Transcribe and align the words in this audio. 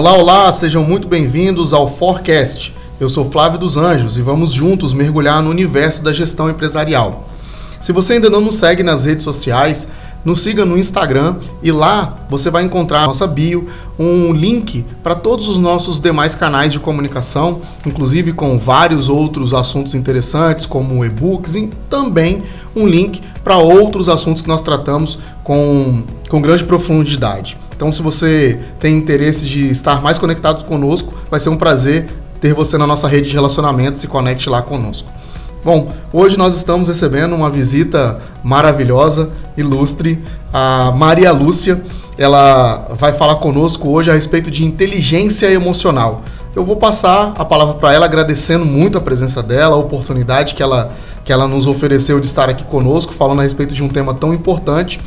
Olá, 0.00 0.14
olá, 0.14 0.50
sejam 0.50 0.82
muito 0.82 1.06
bem-vindos 1.06 1.74
ao 1.74 1.86
Forecast. 1.86 2.74
Eu 2.98 3.10
sou 3.10 3.30
Flávio 3.30 3.58
dos 3.58 3.76
Anjos 3.76 4.16
e 4.16 4.22
vamos 4.22 4.50
juntos 4.50 4.94
mergulhar 4.94 5.42
no 5.42 5.50
universo 5.50 6.02
da 6.02 6.10
gestão 6.10 6.48
empresarial. 6.48 7.28
Se 7.82 7.92
você 7.92 8.14
ainda 8.14 8.30
não 8.30 8.40
nos 8.40 8.54
segue 8.54 8.82
nas 8.82 9.04
redes 9.04 9.24
sociais, 9.24 9.86
nos 10.24 10.42
siga 10.42 10.64
no 10.64 10.78
Instagram 10.78 11.36
e 11.62 11.70
lá 11.70 12.16
você 12.30 12.48
vai 12.48 12.64
encontrar 12.64 13.08
nossa 13.08 13.26
bio 13.26 13.68
um 13.98 14.32
link 14.32 14.86
para 15.02 15.14
todos 15.14 15.50
os 15.50 15.58
nossos 15.58 16.00
demais 16.00 16.34
canais 16.34 16.72
de 16.72 16.80
comunicação, 16.80 17.60
inclusive 17.84 18.32
com 18.32 18.58
vários 18.58 19.10
outros 19.10 19.52
assuntos 19.52 19.94
interessantes, 19.94 20.64
como 20.64 21.04
e-books, 21.04 21.56
e 21.56 21.68
também 21.90 22.42
um 22.74 22.86
link 22.86 23.20
para 23.44 23.58
outros 23.58 24.08
assuntos 24.08 24.40
que 24.40 24.48
nós 24.48 24.62
tratamos 24.62 25.18
com, 25.44 26.04
com 26.30 26.40
grande 26.40 26.64
profundidade. 26.64 27.58
Então, 27.80 27.90
se 27.90 28.02
você 28.02 28.60
tem 28.78 28.94
interesse 28.94 29.46
de 29.46 29.70
estar 29.70 30.02
mais 30.02 30.18
conectado 30.18 30.66
conosco, 30.66 31.14
vai 31.30 31.40
ser 31.40 31.48
um 31.48 31.56
prazer 31.56 32.10
ter 32.38 32.52
você 32.52 32.76
na 32.76 32.86
nossa 32.86 33.08
rede 33.08 33.30
de 33.30 33.34
relacionamento, 33.34 33.98
se 33.98 34.06
conecte 34.06 34.50
lá 34.50 34.60
conosco. 34.60 35.08
Bom, 35.64 35.90
hoje 36.12 36.36
nós 36.36 36.54
estamos 36.54 36.88
recebendo 36.88 37.34
uma 37.34 37.48
visita 37.48 38.18
maravilhosa, 38.44 39.30
ilustre, 39.56 40.22
a 40.52 40.92
Maria 40.94 41.32
Lúcia. 41.32 41.82
Ela 42.18 42.86
vai 42.98 43.14
falar 43.14 43.36
conosco 43.36 43.88
hoje 43.88 44.10
a 44.10 44.14
respeito 44.14 44.50
de 44.50 44.62
inteligência 44.62 45.50
emocional. 45.50 46.20
Eu 46.54 46.66
vou 46.66 46.76
passar 46.76 47.32
a 47.38 47.46
palavra 47.46 47.76
para 47.76 47.94
ela, 47.94 48.04
agradecendo 48.04 48.66
muito 48.66 48.98
a 48.98 49.00
presença 49.00 49.42
dela, 49.42 49.76
a 49.76 49.78
oportunidade 49.78 50.54
que 50.54 50.62
ela, 50.62 50.92
que 51.24 51.32
ela 51.32 51.48
nos 51.48 51.66
ofereceu 51.66 52.20
de 52.20 52.26
estar 52.26 52.50
aqui 52.50 52.64
conosco, 52.64 53.14
falando 53.14 53.40
a 53.40 53.42
respeito 53.42 53.72
de 53.72 53.82
um 53.82 53.88
tema 53.88 54.12
tão 54.12 54.34
importante. 54.34 55.00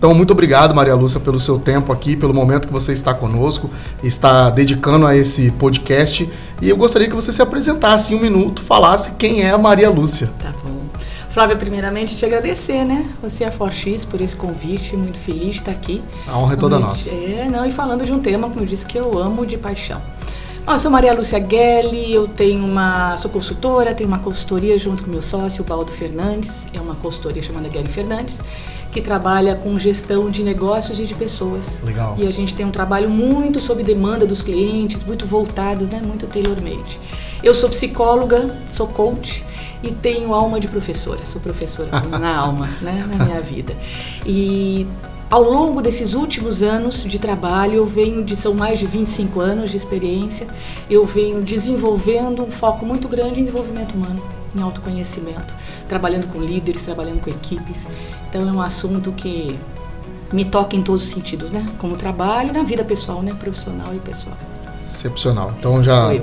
Então, 0.00 0.14
muito 0.14 0.30
obrigado, 0.30 0.74
Maria 0.74 0.94
Lúcia, 0.94 1.20
pelo 1.20 1.38
seu 1.38 1.58
tempo 1.58 1.92
aqui, 1.92 2.16
pelo 2.16 2.32
momento 2.32 2.66
que 2.66 2.72
você 2.72 2.90
está 2.90 3.12
conosco, 3.12 3.68
está 4.02 4.48
dedicando 4.48 5.06
a 5.06 5.14
esse 5.14 5.50
podcast. 5.50 6.26
E 6.62 6.70
eu 6.70 6.74
gostaria 6.78 7.06
que 7.06 7.14
você 7.14 7.30
se 7.30 7.42
apresentasse 7.42 8.14
em 8.14 8.16
um 8.16 8.20
minuto, 8.22 8.62
falasse 8.62 9.10
quem 9.18 9.42
é 9.42 9.50
a 9.50 9.58
Maria 9.58 9.90
Lúcia. 9.90 10.30
Tá 10.38 10.54
bom. 10.64 10.80
Flávia, 11.28 11.54
primeiramente 11.54 12.16
te 12.16 12.24
agradecer, 12.24 12.82
né? 12.86 13.10
Você 13.22 13.44
é 13.44 13.48
a 13.48 13.52
Forx 13.52 14.06
por 14.06 14.22
esse 14.22 14.34
convite, 14.34 14.96
muito 14.96 15.18
feliz 15.18 15.56
de 15.56 15.58
estar 15.58 15.72
aqui. 15.72 16.02
A 16.26 16.38
honra 16.38 16.54
é 16.54 16.56
toda 16.56 16.78
nossa. 16.78 17.10
É, 17.10 17.46
não, 17.52 17.66
e 17.66 17.70
falando 17.70 18.02
de 18.02 18.10
um 18.10 18.20
tema, 18.20 18.48
como 18.48 18.62
eu 18.62 18.66
disse, 18.66 18.86
que 18.86 18.96
eu 18.96 19.18
amo 19.18 19.44
de 19.44 19.58
paixão. 19.58 20.00
Bom, 20.64 20.72
eu 20.72 20.78
sou 20.78 20.90
Maria 20.90 21.12
Lúcia 21.12 21.46
Gelli, 21.46 22.10
eu 22.10 22.26
tenho 22.26 22.64
uma, 22.64 23.18
sou 23.18 23.30
consultora, 23.30 23.94
tenho 23.94 24.08
uma 24.08 24.18
consultoria 24.18 24.78
junto 24.78 25.04
com 25.04 25.10
meu 25.10 25.20
sócio, 25.20 25.62
o 25.62 25.66
Baldo 25.66 25.92
Fernandes, 25.92 26.50
é 26.72 26.80
uma 26.80 26.94
consultoria 26.94 27.42
chamada 27.42 27.68
Gelli 27.68 27.88
Fernandes 27.88 28.38
que 28.90 29.00
trabalha 29.00 29.54
com 29.54 29.78
gestão 29.78 30.28
de 30.28 30.42
negócios 30.42 30.98
e 30.98 31.06
de 31.06 31.14
pessoas. 31.14 31.64
Legal. 31.82 32.16
E 32.18 32.26
a 32.26 32.30
gente 32.30 32.54
tem 32.54 32.66
um 32.66 32.70
trabalho 32.70 33.08
muito 33.08 33.60
sob 33.60 33.82
demanda 33.82 34.26
dos 34.26 34.42
clientes, 34.42 35.04
muito 35.04 35.26
voltados, 35.26 35.88
né, 35.88 36.00
muito 36.04 36.26
tailor-made. 36.26 36.98
Eu 37.42 37.54
sou 37.54 37.70
psicóloga, 37.70 38.58
sou 38.70 38.88
coach 38.88 39.44
e 39.82 39.90
tenho 39.90 40.34
alma 40.34 40.58
de 40.58 40.68
professora. 40.68 41.24
Sou 41.24 41.40
professora 41.40 41.88
na 42.18 42.36
alma, 42.36 42.68
né, 42.80 43.06
na 43.08 43.24
minha 43.24 43.40
vida. 43.40 43.76
E 44.26 44.86
ao 45.30 45.42
longo 45.42 45.80
desses 45.80 46.12
últimos 46.12 46.60
anos 46.60 47.04
de 47.04 47.16
trabalho, 47.16 47.74
eu 47.76 47.86
venho 47.86 48.24
de 48.24 48.34
são 48.34 48.52
mais 48.52 48.80
de 48.80 48.86
25 48.86 49.40
anos 49.40 49.70
de 49.70 49.76
experiência, 49.76 50.44
eu 50.90 51.04
venho 51.06 51.40
desenvolvendo 51.40 52.42
um 52.42 52.50
foco 52.50 52.84
muito 52.84 53.06
grande 53.06 53.38
em 53.38 53.44
desenvolvimento 53.44 53.94
humano, 53.94 54.20
em 54.54 54.60
autoconhecimento, 54.60 55.54
trabalhando 55.90 56.28
com 56.28 56.40
líderes, 56.40 56.82
trabalhando 56.82 57.20
com 57.20 57.28
equipes. 57.28 57.84
Então 58.28 58.48
é 58.48 58.52
um 58.52 58.62
assunto 58.62 59.10
que 59.10 59.58
me 60.32 60.44
toca 60.44 60.76
em 60.76 60.82
todos 60.82 61.02
os 61.02 61.10
sentidos, 61.10 61.50
né? 61.50 61.66
Como 61.78 61.96
trabalho, 61.96 62.52
na 62.52 62.62
vida 62.62 62.84
pessoal, 62.84 63.20
né? 63.20 63.34
Profissional 63.34 63.92
e 63.92 63.98
pessoal. 63.98 64.36
Excepcional. 64.88 65.52
Então 65.58 65.82
já 65.82 66.14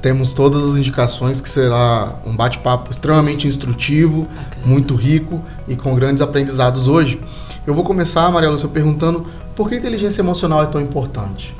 temos 0.00 0.32
todas 0.32 0.64
as 0.64 0.78
indicações 0.78 1.38
que 1.42 1.50
será 1.50 2.14
um 2.24 2.34
bate-papo 2.34 2.90
extremamente 2.90 3.46
instrutivo, 3.46 4.26
muito 4.64 4.94
rico 4.94 5.44
e 5.68 5.76
com 5.76 5.94
grandes 5.94 6.22
aprendizados 6.22 6.88
hoje. 6.88 7.20
Eu 7.66 7.74
vou 7.74 7.84
começar, 7.84 8.30
Maria 8.32 8.48
Lúcia, 8.48 8.68
perguntando 8.68 9.26
por 9.54 9.68
que 9.68 9.74
a 9.74 9.78
inteligência 9.78 10.22
emocional 10.22 10.62
é 10.62 10.66
tão 10.66 10.80
importante? 10.80 11.54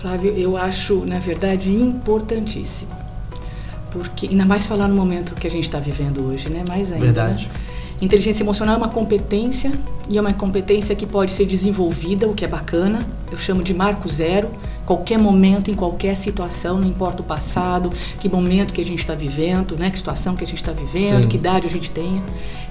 Flávio, 0.00 0.32
eu 0.36 0.56
acho, 0.56 1.04
na 1.04 1.20
verdade, 1.20 1.72
importantíssimo. 1.72 2.90
Porque, 3.90 4.26
ainda 4.26 4.44
mais 4.44 4.66
falar 4.66 4.88
no 4.88 4.94
momento 4.94 5.34
que 5.34 5.46
a 5.46 5.50
gente 5.50 5.64
está 5.64 5.78
vivendo 5.78 6.26
hoje, 6.26 6.48
né? 6.48 6.64
Mais 6.66 6.92
ainda. 6.92 7.06
Verdade. 7.06 7.46
Né? 7.46 7.52
Inteligência 8.00 8.44
emocional 8.44 8.76
é 8.76 8.78
uma 8.78 8.88
competência 8.88 9.72
e 10.08 10.16
é 10.16 10.20
uma 10.20 10.32
competência 10.32 10.94
que 10.94 11.04
pode 11.04 11.32
ser 11.32 11.46
desenvolvida, 11.46 12.28
o 12.28 12.34
que 12.34 12.44
é 12.44 12.48
bacana. 12.48 13.00
Eu 13.30 13.36
chamo 13.36 13.62
de 13.62 13.74
marco 13.74 14.08
zero. 14.08 14.48
Qualquer 14.86 15.18
momento, 15.18 15.70
em 15.70 15.74
qualquer 15.74 16.16
situação, 16.16 16.78
não 16.78 16.88
importa 16.88 17.20
o 17.20 17.24
passado, 17.24 17.90
que 18.20 18.28
momento 18.28 18.72
que 18.72 18.80
a 18.80 18.84
gente 18.84 19.00
está 19.00 19.14
vivendo, 19.14 19.76
né? 19.76 19.90
que 19.90 19.98
situação 19.98 20.36
que 20.36 20.44
a 20.44 20.46
gente 20.46 20.58
está 20.58 20.72
vivendo, 20.72 21.22
Sim. 21.22 21.28
que 21.28 21.36
idade 21.36 21.66
a 21.66 21.70
gente 21.70 21.90
tenha. 21.90 22.22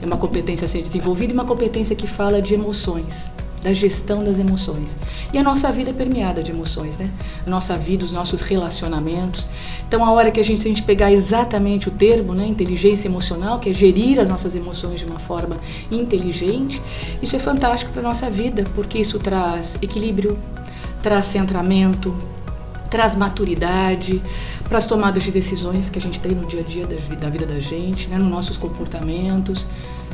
É 0.01 0.06
uma 0.06 0.17
competência 0.17 0.66
a 0.66 0.67
ser 0.67 0.81
desenvolvida 0.81 1.33
e 1.33 1.35
uma 1.35 1.45
competência 1.45 1.95
que 1.95 2.07
fala 2.07 2.41
de 2.41 2.53
emoções 2.53 3.29
da 3.62 3.73
gestão 3.73 4.23
das 4.23 4.40
emoções. 4.40 4.95
E 5.34 5.38
a 5.38 5.44
nossa 5.44 5.72
vida 5.72 5.90
é 5.90 5.94
permeada 5.94 6.44
de 6.44 6.51
emoções, 6.51 6.97
né? 6.97 7.09
A 7.45 7.50
nossa 7.50 7.75
vida, 7.75 8.06
os 8.06 8.12
nossos 8.12 8.41
relacionamentos. 8.41 9.47
Então, 9.88 10.06
a 10.06 10.12
hora 10.12 10.31
que 10.31 10.40
a 10.40 10.44
gente, 10.44 10.62
se 10.62 10.68
a 10.68 10.69
gente 10.69 10.84
pegar 10.84 11.12
exatamente 11.12 11.88
o 11.88 11.91
termo, 11.91 12.34
né, 12.34 12.45
inteligência 12.45 13.07
emocional, 13.07 13.59
que 13.59 13.69
é 13.69 13.73
gerir 13.73 14.19
as 14.19 14.28
nossas 14.28 14.53
emoções 14.53 15.00
de 15.00 15.06
uma 15.06 15.19
forma 15.19 15.57
inteligente, 15.91 16.81
isso 17.22 17.35
é 17.35 17.40
fantástico 17.40 17.91
para 17.91 18.01
a 18.01 18.03
nossa 18.03 18.29
vida, 18.29 18.63
porque 18.75 19.00
isso 19.00 19.18
traz 19.19 19.75
equilíbrio, 19.81 20.38
traz 21.01 21.25
centramento, 21.25 22.13
traz 22.89 23.16
maturidade 23.16 24.22
para 24.68 24.78
as 24.78 24.85
tomadas 24.85 25.24
de 25.24 25.31
decisões 25.31 25.89
que 25.89 26.00
a 26.00 26.01
gente 26.01 26.19
tem 26.19 26.34
no 26.34 26.45
dia 26.45 26.62
a 26.62 26.63
dia 26.63 26.85
da, 26.85 27.29
vida 27.29 27.45
da 27.45 27.59
gente, 27.59 28.07
né, 28.07 28.18
nos 28.18 28.29
nossos 28.29 28.57
comportamentos. 28.57 29.68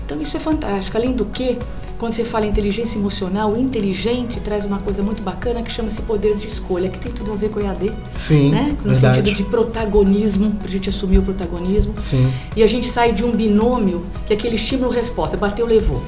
Então, 0.06 0.22
isso 0.22 0.36
é 0.36 0.40
fantástico. 0.40 0.98
Além 0.98 1.14
do 1.14 1.26
que, 1.26 1.58
quando 1.98 2.14
você 2.14 2.24
fala 2.24 2.46
inteligência 2.46 2.98
emocional, 2.98 3.54
o 3.54 3.58
inteligente 3.58 4.40
traz 4.40 4.66
uma 4.66 4.80
coisa 4.80 5.02
muito 5.02 5.22
bacana 5.22 5.62
que 5.62 5.72
chama-se 5.72 6.02
poder 6.02 6.36
de 6.36 6.48
escolha, 6.48 6.90
que 6.90 7.00
tem 7.00 7.12
tudo 7.12 7.32
a 7.32 7.36
ver 7.36 7.50
com 7.50 7.60
EAD. 7.60 7.92
Sim, 8.16 8.50
né? 8.50 8.76
No 8.84 8.92
verdade. 8.92 9.18
sentido 9.18 9.36
de 9.36 9.44
protagonismo, 9.44 10.52
para 10.52 10.68
a 10.68 10.72
gente 10.72 10.90
assumir 10.90 11.20
o 11.20 11.22
protagonismo. 11.22 11.94
Sim. 11.98 12.32
E 12.56 12.64
a 12.64 12.68
gente 12.68 12.88
sai 12.88 13.14
de 13.14 13.24
um 13.24 13.32
binômio, 13.32 14.06
que 14.26 14.34
é 14.34 14.36
aquele 14.36 14.56
estímulo-resposta, 14.56 15.38
bateu, 15.38 15.66
levou. 15.66 16.02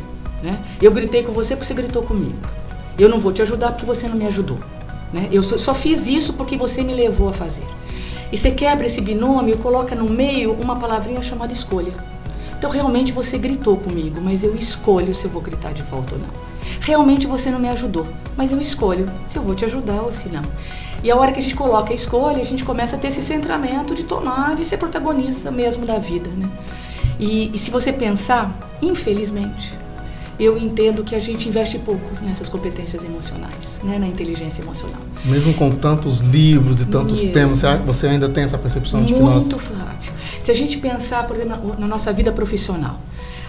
Né? 0.44 0.60
Eu 0.82 0.92
gritei 0.92 1.24
com 1.24 1.32
você 1.32 1.56
porque 1.56 1.68
você 1.68 1.74
gritou 1.74 2.04
comigo. 2.04 2.36
Eu 3.00 3.10
não 3.10 3.20
vou 3.20 3.32
te 3.32 3.42
ajudar 3.42 3.72
porque 3.72 3.86
você 3.86 4.08
não 4.08 4.16
me 4.16 4.28
ajudou. 4.28 4.60
Né? 5.12 5.30
Eu 5.32 5.42
só 5.42 5.74
fiz 5.74 6.08
isso 6.08 6.34
porque 6.34 6.58
você 6.58 6.84
me 6.84 6.94
levou 6.94 7.30
a 7.30 7.34
fazer. 7.34 7.64
E 8.32 8.38
você 8.38 8.52
quebra 8.52 8.86
esse 8.88 9.00
binômio 9.00 9.56
e 9.56 9.58
coloca 9.58 9.96
no 9.96 10.10
meio 10.10 10.52
uma 10.54 10.76
palavrinha 10.76 11.22
chamada 11.22 11.54
escolha. 11.54 11.94
Então 12.58 12.70
realmente 12.70 13.12
você 13.12 13.38
gritou 13.38 13.78
comigo, 13.78 14.20
mas 14.22 14.44
eu 14.44 14.56
escolho 14.56 15.14
se 15.14 15.26
eu 15.26 15.32
vou 15.32 15.42
gritar 15.42 15.74
de 15.74 15.84
volta 15.84 16.16
ou 16.16 16.22
não. 16.22 16.46
Realmente 16.82 17.28
você 17.28 17.52
não 17.52 17.60
me 17.60 17.70
ajudou, 17.70 18.08
mas 18.36 18.52
eu 18.52 18.60
escolho 18.60 19.10
se 19.28 19.38
eu 19.38 19.44
vou 19.44 19.56
te 19.56 19.66
ajudar 19.66 20.02
ou 20.02 20.12
se 20.12 20.30
não. 20.30 20.42
E 21.04 21.12
a 21.12 21.16
hora 21.16 21.32
que 21.32 21.40
a 21.40 21.44
gente 21.44 21.56
coloca 21.56 21.92
a 21.92 21.96
escolha, 21.96 22.42
a 22.42 22.46
gente 22.46 22.64
começa 22.64 22.96
a 22.96 23.00
ter 23.00 23.10
esse 23.10 23.22
centramento 23.22 23.94
de 23.94 24.04
tomar, 24.04 24.56
de 24.56 24.66
ser 24.66 24.78
protagonista 24.78 25.52
mesmo 25.52 25.86
da 25.86 26.00
vida, 26.00 26.30
né? 26.36 26.50
E, 27.20 27.52
e 27.54 27.58
se 27.58 27.70
você 27.70 27.94
pensar, 27.94 28.52
infelizmente, 28.82 29.74
eu 30.40 30.58
entendo 30.58 31.04
que 31.04 31.16
a 31.16 31.20
gente 31.20 31.48
investe 31.48 31.80
pouco 31.80 32.24
nessas 32.24 32.50
competências 32.50 33.04
emocionais, 33.04 33.80
né, 33.84 33.98
na 33.98 34.08
inteligência 34.08 34.62
emocional. 34.62 35.00
Mesmo 35.24 35.54
com 35.54 35.72
tantos 35.72 36.22
livros 36.22 36.82
e 36.82 36.86
tantos 36.86 37.24
Mesmo. 37.24 37.34
temas, 37.34 37.62
você 37.86 38.08
ainda 38.08 38.28
tem 38.28 38.44
essa 38.44 38.58
percepção 38.58 39.00
Muito, 39.00 39.14
de 39.14 39.20
que 39.20 39.26
nós... 39.26 39.44
Muito, 39.44 39.60
Flávio. 39.60 40.15
Se 40.46 40.52
a 40.52 40.54
gente 40.54 40.78
pensar, 40.78 41.26
por 41.26 41.36
exemplo, 41.36 41.76
na 41.80 41.88
nossa 41.88 42.14
vida 42.14 42.32
profissional, 42.32 43.00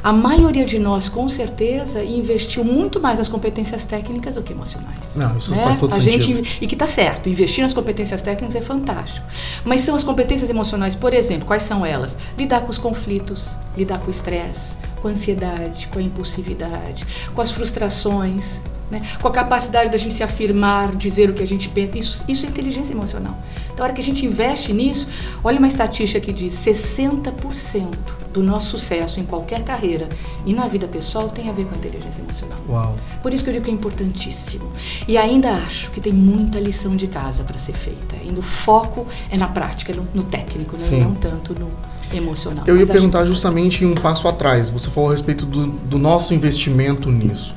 a 0.03 0.15
maioria 0.15 0.65
de 0.65 0.79
nós, 0.79 1.11
com 1.11 1.29
certeza, 1.29 2.03
investiu 2.03 2.65
muito 2.65 2.99
mais 2.99 3.19
nas 3.19 3.29
competências 3.29 3.85
técnicas 3.85 4.35
do 4.35 4.43
que 4.43 4.55
emocionais. 4.55 5.15
Não, 5.15 5.37
isso 5.37 5.51
né? 5.51 5.63
faz 5.63 5.77
todo 5.77 5.93
a 5.93 5.97
sentido. 5.97 6.43
Gente, 6.43 6.59
e 6.59 6.67
que 6.67 6.75
está 6.75 6.87
certo, 6.87 7.29
investir 7.29 7.63
nas 7.63 7.75
competências 7.75 8.23
técnicas 8.23 8.57
é 8.57 8.63
fantástico. 8.63 9.27
Mas 9.63 9.83
são 9.83 9.95
as 9.95 10.03
competências 10.03 10.49
emocionais, 10.49 10.95
por 10.95 11.13
exemplo, 11.13 11.45
quais 11.45 11.65
são 11.65 11.85
elas? 11.85 12.17
Lidar 12.39 12.63
com 12.63 12.71
os 12.71 12.79
conflitos, 12.79 13.51
lidar 13.77 13.99
com 13.99 14.07
o 14.07 14.11
estresse, 14.11 14.73
com 15.03 15.09
a 15.09 15.11
ansiedade, 15.11 15.89
com 15.89 15.99
a 15.99 16.03
impulsividade, 16.03 17.07
com 17.35 17.43
as 17.43 17.51
frustrações, 17.51 18.59
né? 18.91 19.03
com 19.21 19.29
a 19.29 19.31
capacidade 19.31 19.91
da 19.91 19.99
gente 19.99 20.15
se 20.15 20.23
afirmar, 20.23 20.95
dizer 20.97 21.31
o 21.31 21.35
que 21.35 21.43
a 21.43 21.47
gente 21.47 21.69
pensa. 21.69 21.99
Isso, 21.99 22.25
isso 22.29 22.47
é 22.47 22.49
inteligência 22.49 22.93
emocional. 22.93 23.37
Então, 23.73 23.85
a 23.85 23.89
hora 23.89 23.93
que 23.95 24.01
a 24.01 24.05
gente 24.05 24.25
investe 24.25 24.73
nisso, 24.73 25.09
olha 25.45 25.59
uma 25.59 25.69
estatística 25.69 26.19
que 26.19 26.33
diz 26.33 26.55
60% 26.65 27.87
do 28.33 28.43
nosso 28.43 28.71
sucesso 28.71 29.19
em 29.21 29.25
qualquer 29.25 29.63
carreira 29.65 30.09
e 30.45 30.53
na 30.53 30.67
vida 30.67 30.87
pessoal 30.87 31.29
tem 31.29 31.49
a 31.49 31.53
ver 31.53 31.65
com 31.65 31.75
a 31.75 31.79
inteligência 31.79 32.21
emocional. 32.21 32.59
Uau. 32.69 32.97
Por 33.23 33.35
isso 33.35 33.43
que 33.45 33.51
eu 33.51 33.55
digo 33.55 33.65
que 33.65 33.71
é 33.71 33.75
importantíssimo. 33.75 34.71
E 35.09 35.19
ainda 35.19 35.53
acho 35.53 35.91
que 35.91 36.01
tem 36.01 36.13
muita 36.13 36.59
lição 36.59 36.95
de 36.97 37.07
casa 37.07 37.45
para 37.45 37.59
ser 37.59 37.75
feita. 37.75 38.17
Ainda 38.23 38.41
o 38.41 38.43
foco 38.43 39.07
é 39.31 39.37
na 39.37 39.49
prática, 39.49 39.93
no, 39.93 40.07
no 40.15 40.25
técnico, 40.25 40.77
né? 40.77 40.99
não 40.99 41.15
tanto 41.15 41.55
no 41.59 41.71
emocional. 42.13 42.65
Eu 42.67 42.77
ia 42.79 42.87
perguntar 42.87 43.21
acho... 43.21 43.31
justamente 43.31 43.85
um 43.85 43.95
passo 43.95 44.29
atrás. 44.29 44.71
Você 44.71 44.91
falou 44.91 45.11
a 45.11 45.13
respeito 45.13 45.45
do, 45.45 45.67
do 45.67 45.99
nosso 45.99 46.33
investimento 46.33 47.11
nisso. 47.11 47.55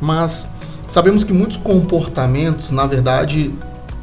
Mas 0.00 0.48
sabemos 0.92 1.24
que 1.24 1.32
muitos 1.32 1.56
comportamentos, 1.56 2.70
na 2.70 2.86
verdade, 2.86 3.50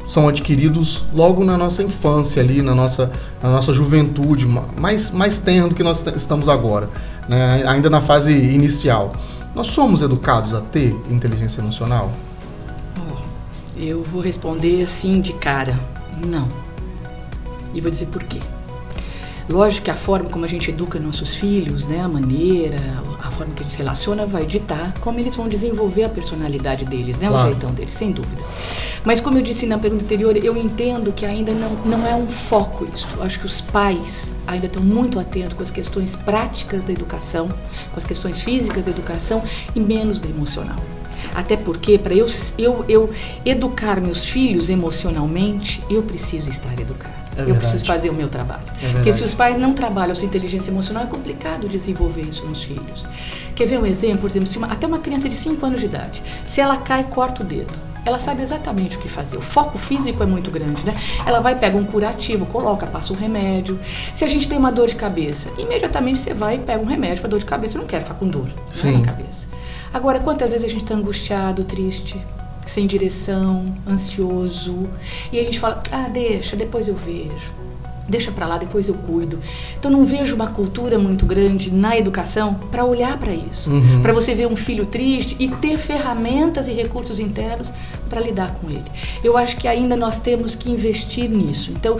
são 0.08 0.28
adquiridos 0.28 1.04
logo 1.14 1.44
na 1.44 1.56
nossa 1.56 1.84
infância 1.84 2.42
ali, 2.42 2.60
na 2.62 2.74
nossa, 2.74 3.12
na 3.40 3.48
nossa 3.48 3.72
juventude, 3.72 4.44
mais, 4.44 5.12
mais 5.12 5.38
tenra 5.38 5.68
do 5.68 5.74
que 5.74 5.84
nós 5.84 6.04
estamos 6.16 6.48
agora, 6.48 6.90
né? 7.28 7.62
ainda 7.64 7.88
na 7.88 8.00
fase 8.00 8.32
inicial. 8.32 9.12
Nós 9.54 9.68
somos 9.68 10.02
educados 10.02 10.52
a 10.52 10.60
ter 10.60 10.96
inteligência 11.08 11.60
emocional? 11.60 12.10
Eu 13.76 14.02
vou 14.02 14.20
responder 14.20 14.82
assim 14.82 15.20
de 15.20 15.32
cara, 15.32 15.78
não. 16.26 16.48
E 17.72 17.80
vou 17.80 17.90
dizer 17.90 18.06
por 18.06 18.24
quê. 18.24 18.40
Lógico 19.50 19.86
que 19.86 19.90
a 19.90 19.96
forma 19.96 20.30
como 20.30 20.44
a 20.44 20.48
gente 20.48 20.70
educa 20.70 21.00
nossos 21.00 21.34
filhos, 21.34 21.84
né, 21.84 22.00
a 22.00 22.08
maneira, 22.08 22.78
a 23.20 23.32
forma 23.32 23.52
que 23.52 23.64
eles 23.64 23.72
se 23.72 23.78
relacionam 23.78 24.24
vai 24.24 24.46
ditar 24.46 24.94
como 25.00 25.18
eles 25.18 25.34
vão 25.34 25.48
desenvolver 25.48 26.04
a 26.04 26.08
personalidade 26.08 26.84
deles, 26.84 27.18
né, 27.18 27.26
claro. 27.26 27.48
o 27.48 27.50
jeitão 27.50 27.74
deles, 27.74 27.94
sem 27.94 28.12
dúvida. 28.12 28.40
Mas 29.04 29.20
como 29.20 29.38
eu 29.38 29.42
disse 29.42 29.66
na 29.66 29.76
pergunta 29.76 30.04
anterior, 30.04 30.36
eu 30.36 30.56
entendo 30.56 31.12
que 31.12 31.26
ainda 31.26 31.52
não, 31.52 31.70
não 31.84 32.06
é 32.06 32.14
um 32.14 32.28
foco 32.28 32.86
isso. 32.94 33.08
Eu 33.16 33.24
acho 33.24 33.40
que 33.40 33.46
os 33.46 33.60
pais 33.60 34.30
ainda 34.46 34.66
estão 34.66 34.82
muito 34.82 35.18
atentos 35.18 35.54
com 35.54 35.64
as 35.64 35.70
questões 35.70 36.14
práticas 36.14 36.84
da 36.84 36.92
educação, 36.92 37.48
com 37.90 37.98
as 37.98 38.04
questões 38.04 38.40
físicas 38.42 38.84
da 38.84 38.90
educação 38.92 39.42
e 39.74 39.80
menos 39.80 40.20
da 40.20 40.28
emocional. 40.28 40.78
Até 41.34 41.56
porque, 41.56 41.98
para 41.98 42.14
eu, 42.14 42.26
eu, 42.56 42.84
eu 42.88 43.10
educar 43.44 44.00
meus 44.00 44.24
filhos 44.24 44.70
emocionalmente, 44.70 45.82
eu 45.90 46.02
preciso 46.02 46.50
estar 46.50 46.72
educado. 46.78 47.19
É 47.36 47.42
eu 47.42 47.54
preciso 47.54 47.84
fazer 47.84 48.10
o 48.10 48.14
meu 48.14 48.28
trabalho. 48.28 48.62
É 48.82 48.92
Porque 48.92 49.12
se 49.12 49.22
os 49.22 49.34
pais 49.34 49.58
não 49.58 49.72
trabalham 49.72 50.12
a 50.12 50.14
sua 50.14 50.26
inteligência 50.26 50.70
emocional, 50.70 51.04
é 51.04 51.06
complicado 51.06 51.68
desenvolver 51.68 52.22
isso 52.22 52.44
nos 52.44 52.62
filhos. 52.62 53.06
Quer 53.54 53.66
ver 53.66 53.78
um 53.78 53.86
exemplo? 53.86 54.20
Por 54.20 54.30
exemplo, 54.30 54.48
uma, 54.56 54.66
até 54.66 54.86
uma 54.86 54.98
criança 54.98 55.28
de 55.28 55.36
5 55.36 55.64
anos 55.64 55.80
de 55.80 55.86
idade, 55.86 56.22
se 56.46 56.60
ela 56.60 56.76
cai, 56.76 57.04
corta 57.04 57.42
o 57.42 57.46
dedo. 57.46 57.72
Ela 58.04 58.18
sabe 58.18 58.42
exatamente 58.42 58.96
o 58.96 58.98
que 58.98 59.08
fazer. 59.08 59.36
O 59.36 59.42
foco 59.42 59.76
físico 59.76 60.22
é 60.22 60.26
muito 60.26 60.50
grande, 60.50 60.84
né? 60.86 60.94
Ela 61.26 61.40
vai, 61.40 61.54
pega 61.54 61.76
um 61.76 61.84
curativo, 61.84 62.46
coloca, 62.46 62.86
passa 62.86 63.12
um 63.12 63.16
remédio. 63.16 63.78
Se 64.14 64.24
a 64.24 64.28
gente 64.28 64.48
tem 64.48 64.56
uma 64.56 64.72
dor 64.72 64.88
de 64.88 64.96
cabeça, 64.96 65.50
imediatamente 65.58 66.18
você 66.18 66.32
vai 66.32 66.54
e 66.54 66.58
pega 66.58 66.80
um 66.80 66.86
remédio 66.86 67.20
para 67.20 67.28
dor 67.28 67.38
de 67.38 67.44
cabeça. 67.44 67.76
Eu 67.76 67.82
não 67.82 67.86
quero 67.86 68.02
ficar 68.02 68.14
com 68.14 68.26
dor 68.26 68.46
né, 68.46 68.90
na 68.92 69.04
cabeça. 69.04 69.46
Agora, 69.92 70.18
quantas 70.20 70.50
vezes 70.50 70.64
a 70.64 70.68
gente 70.68 70.82
está 70.82 70.94
angustiado, 70.94 71.64
triste, 71.64 72.18
sem 72.70 72.86
direção, 72.86 73.74
ansioso. 73.86 74.88
E 75.32 75.38
a 75.38 75.42
gente 75.42 75.58
fala: 75.58 75.82
ah, 75.90 76.08
deixa, 76.08 76.56
depois 76.56 76.88
eu 76.88 76.94
vejo. 76.94 77.60
Deixa 78.08 78.32
para 78.32 78.44
lá, 78.44 78.58
depois 78.58 78.88
eu 78.88 78.94
cuido. 78.94 79.38
Então 79.78 79.88
não 79.88 80.04
vejo 80.04 80.34
uma 80.34 80.48
cultura 80.48 80.98
muito 80.98 81.24
grande 81.24 81.70
na 81.70 81.96
educação 81.96 82.54
para 82.54 82.84
olhar 82.84 83.16
para 83.18 83.32
isso, 83.32 83.70
uhum. 83.70 84.02
para 84.02 84.12
você 84.12 84.34
ver 84.34 84.48
um 84.48 84.56
filho 84.56 84.84
triste 84.84 85.36
e 85.38 85.48
ter 85.48 85.78
ferramentas 85.78 86.66
e 86.66 86.72
recursos 86.72 87.20
internos 87.20 87.72
para 88.08 88.20
lidar 88.20 88.52
com 88.54 88.68
ele. 88.68 88.82
Eu 89.22 89.36
acho 89.36 89.56
que 89.56 89.68
ainda 89.68 89.96
nós 89.96 90.18
temos 90.18 90.56
que 90.56 90.68
investir 90.68 91.30
nisso. 91.30 91.70
Então, 91.70 91.98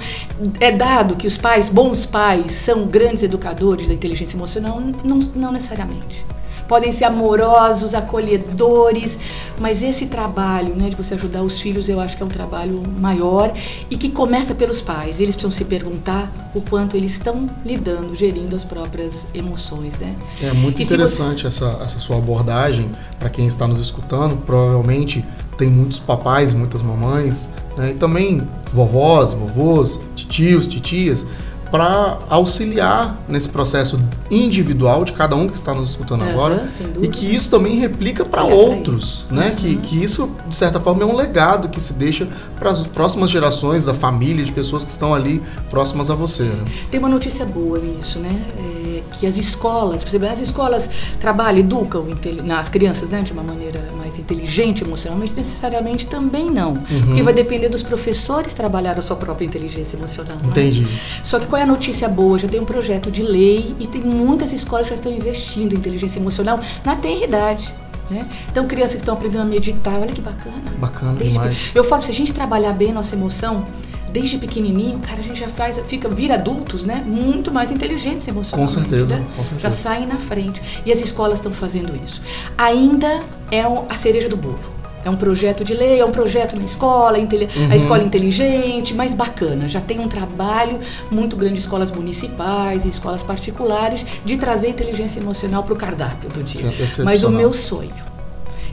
é 0.59 0.73
dado 0.73 1.15
que 1.15 1.29
os 1.29 1.37
pais, 1.37 1.69
bons 1.69 2.07
pais, 2.07 2.53
são 2.55 2.87
grandes 2.87 3.23
educadores 3.23 3.87
da 3.87 3.95
inteligência 3.95 4.37
emocional, 4.37 4.83
não, 5.05 5.19
não 5.37 5.53
necessariamente 5.53 6.25
podem 6.71 6.93
ser 6.93 7.03
amorosos, 7.03 7.95
acolhedores, 7.95 9.19
mas 9.59 9.83
esse 9.83 10.07
trabalho, 10.07 10.73
né, 10.77 10.89
de 10.89 10.95
você 10.95 11.15
ajudar 11.15 11.43
os 11.43 11.61
filhos, 11.61 11.89
eu 11.89 11.99
acho 11.99 12.17
que 12.17 12.23
é 12.23 12.27
um 12.27 12.29
trabalho 12.29 12.81
maior 12.97 13.53
e 13.91 13.97
que 13.97 14.09
começa 14.09 14.55
pelos 14.55 14.81
pais. 14.81 15.19
Eles 15.19 15.35
precisam 15.35 15.51
se 15.51 15.65
perguntar 15.65 16.31
o 16.55 16.61
quanto 16.61 16.97
eles 16.97 17.11
estão 17.11 17.51
lidando, 17.67 18.15
gerindo 18.15 18.55
as 18.55 18.65
próprias 18.65 19.27
emoções, 19.35 19.99
né? 19.99 20.15
É 20.41 20.53
muito 20.53 20.81
e 20.81 20.85
interessante 20.85 21.43
você... 21.43 21.49
essa, 21.49 21.81
essa 21.83 21.99
sua 21.99 22.19
abordagem 22.19 22.89
para 23.19 23.29
quem 23.29 23.49
está 23.49 23.67
nos 23.67 23.81
escutando. 23.81 24.37
Provavelmente 24.47 25.25
tem 25.59 25.69
muitos 25.69 25.99
papais, 25.99 26.53
muitas 26.53 26.83
mamães, 26.83 27.49
né, 27.77 27.91
e 27.91 27.95
também 27.95 28.47
vovós, 28.73 29.33
vovôs, 29.33 29.99
tios, 30.15 30.69
titias 30.69 31.27
para 31.71 32.19
auxiliar 32.29 33.19
nesse 33.29 33.49
processo 33.49 34.01
individual 34.31 35.05
de 35.05 35.13
cada 35.13 35.37
um 35.37 35.49
que 35.49 35.57
está 35.57 35.73
nos 35.73 35.91
escutando 35.91 36.23
uhum, 36.23 36.31
agora 36.31 36.69
e 37.01 37.09
que 37.09 37.33
isso 37.33 37.49
também 37.49 37.77
replica 37.77 38.25
para 38.25 38.45
outros, 38.45 39.25
né? 39.31 39.51
Uhum. 39.51 39.55
Que, 39.55 39.77
que 39.77 40.03
isso 40.03 40.31
de 40.49 40.57
certa 40.57 40.81
forma 40.81 41.03
é 41.03 41.07
um 41.07 41.15
legado 41.15 41.69
que 41.69 41.81
se 41.81 41.93
deixa 41.93 42.27
para 42.59 42.71
as 42.71 42.81
próximas 42.87 43.31
gerações 43.31 43.85
da 43.85 43.95
família, 43.95 44.45
de 44.45 44.53
pessoas 44.53 44.85
que 44.85 44.91
estão 44.91 45.15
ali 45.15 45.43
próximas 45.69 46.11
a 46.11 46.15
você. 46.15 46.45
Né? 46.45 46.65
Tem 46.91 46.99
uma 46.99 47.09
notícia 47.09 47.47
boa 47.47 47.79
nisso, 47.79 48.19
né? 48.19 48.45
É, 48.59 49.03
que 49.13 49.27
as 49.27 49.37
escolas, 49.37 50.05
as 50.05 50.41
escolas 50.41 50.89
trabalham, 51.21 51.61
educam 51.61 52.07
nas 52.45 52.69
crianças, 52.69 53.09
né, 53.09 53.23
de 53.23 53.33
uma 53.33 53.43
maneira 53.43 53.81
mais 54.11 54.19
inteligente 54.19 54.83
emocionalmente, 54.83 55.33
necessariamente 55.35 56.07
também 56.07 56.51
não, 56.51 56.73
uhum. 56.73 57.03
porque 57.07 57.23
vai 57.23 57.33
depender 57.33 57.69
dos 57.69 57.83
professores 57.83 58.53
trabalhar 58.53 58.99
a 58.99 59.03
sua 59.03 59.17
própria 59.17 59.47
inteligência 59.47 59.97
emocional. 59.97 60.37
Né? 60.37 60.49
Entendi. 60.49 60.83
Né? 60.83 61.01
Só 61.23 61.39
que 61.39 61.47
qual 61.47 61.61
é 61.61 61.63
a 61.63 61.67
notícia 61.67 62.09
boa? 62.09 62.39
Já 62.39 62.49
tem 62.49 62.61
um 62.61 62.65
projeto 62.65 63.11
de 63.11 63.23
lei 63.23 63.75
e 63.79 63.87
tem 63.87 64.01
muitas 64.01 64.53
escolas 64.53 64.85
que 64.85 64.91
já 64.91 64.97
estão 64.97 65.13
investindo 65.13 65.75
em 65.75 65.79
inteligência 65.79 66.19
emocional 66.19 66.61
na 66.85 66.97
tenra 66.97 67.25
idade. 67.25 67.73
Né? 68.11 68.29
Então, 68.51 68.67
crianças 68.67 68.97
que 68.97 69.03
estão 69.03 69.15
aprendendo 69.15 69.43
a 69.43 69.45
meditar, 69.45 69.95
olha 69.95 70.13
que 70.13 70.21
bacana. 70.21 70.57
Bacana 70.79 71.13
Desde 71.13 71.33
demais. 71.33 71.71
Eu 71.73 71.85
falo, 71.85 72.03
se 72.03 72.11
a 72.11 72.15
gente 72.15 72.33
trabalhar 72.33 72.73
bem 72.73 72.91
a 72.91 72.95
nossa 72.95 73.15
emoção, 73.15 73.65
desde 74.13 74.39
pequenininho, 74.39 74.99
cara, 74.99 75.21
a 75.21 75.23
gente 75.23 75.39
já 75.39 75.49
faz, 75.49 75.79
fica, 75.87 76.09
vira 76.09 76.35
adultos, 76.35 76.85
né? 76.85 77.03
Muito 77.07 77.51
mais 77.51 77.71
inteligentes 77.71 78.27
emocionalmente. 78.27 78.77
Com 78.77 78.83
certeza, 78.83 79.17
né? 79.17 79.27
com 79.37 79.45
certeza. 79.45 79.61
Já 79.61 79.71
saem 79.71 80.07
na 80.07 80.17
frente. 80.17 80.61
E 80.85 80.93
as 80.93 81.01
escolas 81.01 81.39
estão 81.39 81.53
fazendo 81.53 81.99
isso. 82.05 82.23
Ainda 82.57 83.21
é 83.51 83.63
a 83.63 83.95
cereja 83.97 84.29
do 84.29 84.37
bolo. 84.37 84.81
É 85.03 85.09
um 85.09 85.17
projeto 85.17 85.65
de 85.65 85.73
lei, 85.73 85.99
é 85.99 86.05
um 86.05 86.11
projeto 86.11 86.55
na 86.57 86.65
escola, 86.65 87.19
uhum. 87.19 87.27
a 87.71 87.75
escola 87.75 88.03
inteligente, 88.03 88.93
mas 88.95 89.15
bacana. 89.15 89.67
Já 89.67 89.81
tem 89.81 89.99
um 89.99 90.09
trabalho 90.09 90.79
muito 91.11 91.37
grande 91.37 91.55
de 91.55 91.61
escolas 91.61 91.91
municipais 91.91 92.85
e 92.85 92.89
escolas 92.89 93.23
particulares 93.23 94.05
de 94.25 94.37
trazer 94.37 94.69
inteligência 94.69 95.19
emocional 95.19 95.63
para 95.63 95.73
o 95.73 95.77
cardápio 95.77 96.29
do 96.29 96.43
dia. 96.43 96.69
É 96.69 97.03
mas 97.03 97.23
o 97.23 97.31
meu 97.31 97.53
sonho 97.53 98.10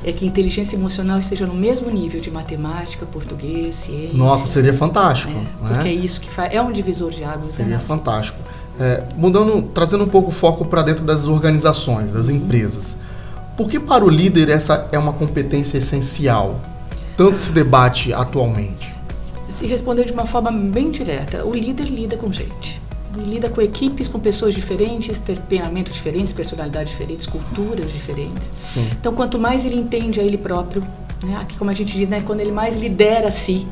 é 0.03 0.11
que 0.11 0.25
inteligência 0.25 0.75
emocional 0.75 1.19
esteja 1.19 1.45
no 1.45 1.53
mesmo 1.53 1.89
nível 1.89 2.21
de 2.21 2.31
matemática, 2.31 3.05
português, 3.05 3.75
ciência. 3.75 4.17
Nossa, 4.17 4.47
seria 4.47 4.73
fantástico. 4.73 5.33
Né? 5.33 5.47
Né? 5.61 5.69
Porque 5.73 5.87
é 5.89 5.93
isso 5.93 6.21
que 6.21 6.29
faz, 6.29 6.53
é 6.53 6.61
um 6.61 6.71
divisor 6.71 7.11
de 7.11 7.23
águas. 7.23 7.45
Seria 7.45 7.77
né? 7.77 7.83
fantástico. 7.85 8.37
É, 8.79 9.03
mudando, 9.15 9.63
trazendo 9.73 10.03
um 10.03 10.07
pouco 10.07 10.29
o 10.29 10.33
foco 10.33 10.65
para 10.65 10.83
dentro 10.83 11.03
das 11.03 11.25
organizações, 11.27 12.11
das 12.11 12.29
empresas. 12.29 12.97
Por 13.55 13.67
que 13.69 13.79
para 13.79 14.05
o 14.05 14.09
líder 14.09 14.49
essa 14.49 14.87
é 14.91 14.99
uma 14.99 15.13
competência 15.13 15.79
essencial? 15.79 16.59
Tanto 17.17 17.37
se 17.37 17.51
debate 17.51 18.13
atualmente. 18.13 18.95
Se 19.49 19.65
responder 19.65 20.05
de 20.05 20.13
uma 20.13 20.27
forma 20.27 20.51
bem 20.51 20.91
direta, 20.91 21.43
o 21.43 21.51
líder 21.51 21.85
lida 21.85 22.15
com 22.15 22.31
gente. 22.31 22.79
Ele 23.17 23.31
lida 23.31 23.49
com 23.49 23.61
equipes, 23.61 24.07
com 24.07 24.19
pessoas 24.19 24.53
diferentes, 24.53 25.19
temperamentos 25.19 25.93
diferentes, 25.93 26.33
personalidades 26.33 26.91
diferentes, 26.91 27.25
culturas 27.25 27.91
diferentes. 27.91 28.43
Sim. 28.73 28.87
Então, 28.91 29.13
quanto 29.13 29.39
mais 29.39 29.65
ele 29.65 29.75
entende 29.75 30.19
a 30.19 30.23
ele 30.23 30.37
próprio, 30.37 30.81
né, 31.23 31.37
aqui 31.41 31.57
como 31.57 31.71
a 31.71 31.73
gente 31.73 31.95
diz, 31.97 32.07
né, 32.07 32.21
quando 32.21 32.41
ele 32.41 32.51
mais 32.51 32.75
lidera 32.75 33.29
a 33.29 33.31
si, 33.31 33.67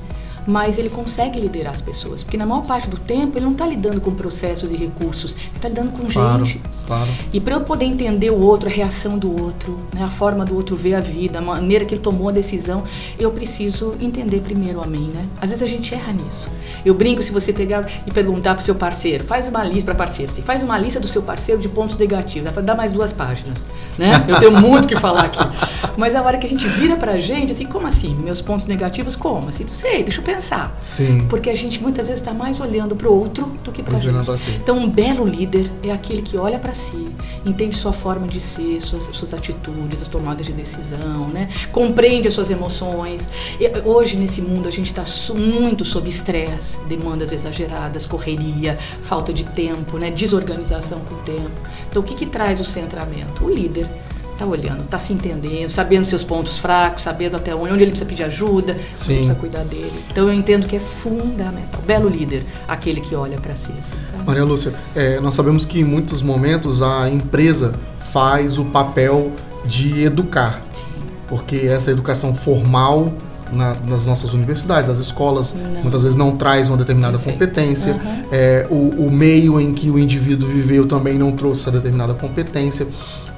mais 0.48 0.78
ele 0.78 0.90
consegue 0.90 1.40
liderar 1.40 1.74
as 1.74 1.82
pessoas. 1.82 2.24
Porque 2.24 2.38
na 2.38 2.46
maior 2.46 2.66
parte 2.66 2.88
do 2.88 2.98
tempo 2.98 3.38
ele 3.38 3.46
não 3.46 3.54
está 3.54 3.66
lidando 3.68 4.00
com 4.02 4.14
processos 4.14 4.72
e 4.72 4.76
recursos, 4.76 5.36
ele 5.36 5.52
está 5.56 5.70
lidando 5.70 5.92
com 5.92 6.08
claro. 6.08 6.46
gente. 6.46 6.62
Claro. 6.86 7.10
E 7.34 7.40
para 7.40 7.56
eu 7.56 7.62
poder 7.62 7.86
entender 7.86 8.30
o 8.30 8.40
outro, 8.40 8.70
a 8.70 8.72
reação 8.72 9.18
do 9.18 9.30
outro, 9.42 9.80
né, 9.94 10.04
a 10.04 10.10
forma 10.10 10.46
do 10.46 10.56
outro 10.56 10.76
ver 10.76 10.96
a 10.96 11.02
vida, 11.02 11.40
a 11.40 11.42
maneira 11.42 11.86
que 11.86 11.94
ele 11.94 12.02
tomou 12.02 12.30
a 12.30 12.32
decisão, 12.32 12.84
eu 13.18 13.32
preciso 13.32 13.96
entender 14.00 14.42
primeiro 14.42 14.82
a 14.82 14.86
mim, 14.86 15.10
né? 15.14 15.26
Às 15.42 15.50
vezes 15.50 15.64
a 15.64 15.68
gente 15.68 15.94
erra 15.94 16.14
nisso. 16.14 16.48
Eu 16.86 16.94
brinco 16.94 17.22
se 17.22 17.32
você 17.32 17.52
pegar 17.52 17.90
e 18.06 18.12
perguntar 18.12 18.54
para 18.54 18.64
seu 18.64 18.76
parceiro, 18.76 19.24
faz 19.24 19.48
uma 19.48 19.64
lista 19.64 19.86
para 19.86 19.96
parceiro, 19.96 20.32
assim, 20.32 20.44
faz 20.44 20.64
uma 20.64 20.78
lista 20.78 21.00
do 21.00 21.08
seu 21.08 21.22
parceiro 21.22 21.60
de 21.60 21.68
pontos 21.68 21.98
negativos, 21.98 22.54
dar 22.64 22.76
mais 22.76 22.92
duas 22.92 23.12
páginas, 23.12 23.66
né? 23.98 24.24
Eu 24.28 24.40
tenho 24.40 24.52
muito 24.52 24.88
que 24.88 24.96
falar 24.96 25.26
aqui. 25.26 25.40
Mas 25.98 26.14
a 26.14 26.22
hora 26.22 26.38
que 26.38 26.46
a 26.46 26.50
gente 26.50 26.68
vira 26.68 26.96
para 26.96 27.14
a 27.14 27.18
gente, 27.18 27.54
assim, 27.54 27.66
como 27.66 27.88
assim? 27.88 28.16
Meus 28.22 28.42
pontos 28.42 28.66
negativos, 28.66 29.16
como? 29.16 29.50
Assim, 29.50 29.64
não 29.64 29.72
sei, 29.72 30.04
deixa 30.04 30.20
eu 30.20 30.24
pensar. 30.24 30.78
Sim. 30.82 31.26
Porque 31.30 31.50
a 31.50 31.56
gente 31.56 31.82
muitas 31.82 32.08
vezes 32.08 32.22
está 32.22 32.34
mais 32.34 32.60
olhando 32.60 32.96
para 32.96 33.08
o 33.08 33.18
outro 33.18 33.46
do 33.64 33.72
que 33.72 33.82
para 33.82 33.98
a 33.98 34.00
gente. 34.00 34.38
Si. 34.38 34.52
Então, 34.62 34.78
um 34.78 34.90
belo 34.90 35.26
líder 35.26 35.72
é 35.84 35.92
aquele 35.92 36.22
que 36.22 36.38
olha 36.38 36.60
para 36.60 36.74
si, 36.76 37.08
entende 37.46 37.76
sua 37.76 37.94
forma 37.94 38.28
de 38.28 38.40
ser, 38.40 38.80
suas, 38.82 39.04
suas 39.16 39.34
atitudes, 39.34 40.02
as 40.02 40.08
tomadas 40.08 40.46
de 40.46 40.52
decisão, 40.52 41.28
né? 41.30 41.50
compreende 41.72 42.28
as 42.28 42.34
suas 42.34 42.50
emoções. 42.50 43.28
E 43.60 43.68
hoje, 43.88 44.18
nesse 44.18 44.42
mundo, 44.42 44.68
a 44.68 44.72
gente 44.72 44.88
está 44.88 45.04
muito 45.34 45.84
sob 45.86 46.08
estresse, 46.08 46.78
demandas 46.88 47.32
exageradas, 47.32 48.06
correria, 48.06 48.78
falta 49.04 49.34
de 49.34 49.44
tempo, 49.44 49.98
né? 49.98 50.12
desorganização 50.12 51.00
com 51.00 51.16
o 51.16 51.20
tempo. 51.20 51.52
Então, 51.90 52.02
o 52.02 52.06
que, 52.06 52.14
que 52.14 52.26
traz 52.26 52.60
o 52.60 52.66
centramento? 52.66 53.44
O 53.44 53.50
líder 53.50 53.88
está 54.36 54.46
olhando, 54.46 54.84
está 54.84 55.00
se 55.00 55.14
entendendo, 55.14 55.70
sabendo 55.70 56.06
seus 56.06 56.24
pontos 56.24 56.58
fracos, 56.58 57.02
sabendo 57.02 57.38
até 57.38 57.56
onde, 57.56 57.74
onde 57.74 57.84
ele 57.84 57.92
precisa 57.92 58.08
pedir 58.08 58.24
ajuda, 58.24 58.74
onde 58.74 59.06
precisa 59.06 59.36
cuidar 59.36 59.64
dele. 59.64 60.04
Então 60.12 60.28
eu 60.28 60.34
entendo 60.34 60.68
que 60.68 60.76
é 60.76 60.80
fundamental. 60.80 61.82
Belo 61.86 62.10
líder, 62.10 62.46
aquele 62.68 63.02
que 63.02 63.16
olha 63.16 63.38
para 63.38 63.56
si. 63.56 63.72
Assim, 63.72 64.26
Maria 64.26 64.44
Lúcia, 64.44 64.74
é, 64.96 65.20
nós 65.20 65.34
sabemos 65.34 65.66
que 65.66 65.80
em 65.80 65.84
muitos 65.84 66.22
momentos 66.22 66.82
a 66.82 67.10
empresa 67.10 67.74
faz 68.12 68.58
o 68.58 68.66
papel 68.66 69.32
de 69.66 70.04
educar, 70.04 70.62
Sim. 70.72 70.86
porque 71.28 71.56
essa 71.68 71.90
educação 71.90 72.36
formal 72.36 73.12
na, 73.52 73.76
nas 73.88 74.06
nossas 74.06 74.34
universidades, 74.34 74.90
as 74.90 75.00
escolas, 75.00 75.54
não. 75.54 75.82
muitas 75.82 76.02
vezes 76.04 76.18
não 76.18 76.36
traz 76.36 76.68
uma 76.68 76.78
determinada 76.78 77.18
Perfeito. 77.18 77.40
competência, 77.40 77.94
uhum. 77.94 78.26
é, 78.32 78.68
o, 78.70 79.06
o 79.08 79.12
meio 79.12 79.60
em 79.60 79.74
que 79.74 79.90
o 79.90 79.98
indivíduo 79.98 80.48
viveu 80.48 80.88
também 80.88 81.18
não 81.18 81.32
trouxe 81.32 81.62
essa 81.62 81.72
determinada 81.72 82.14
competência. 82.14 82.88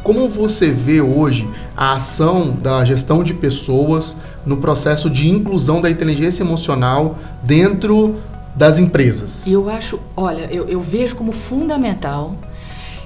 Como 0.07 0.29
você 0.29 0.71
vê 0.71 1.01
hoje 1.01 1.45
a 1.75 1.95
ação 1.95 2.51
da 2.51 2.85
gestão 2.85 3.21
de 3.25 3.33
pessoas 3.33 4.15
no 4.45 4.55
processo 4.55 5.09
de 5.09 5.27
inclusão 5.27 5.81
da 5.81 5.89
inteligência 5.89 6.43
emocional 6.43 7.19
dentro 7.43 8.15
das 8.55 8.79
empresas? 8.79 9.45
Eu 9.45 9.69
acho, 9.69 9.99
olha, 10.15 10.47
eu, 10.49 10.65
eu 10.69 10.79
vejo 10.79 11.13
como 11.13 11.33
fundamental 11.33 12.37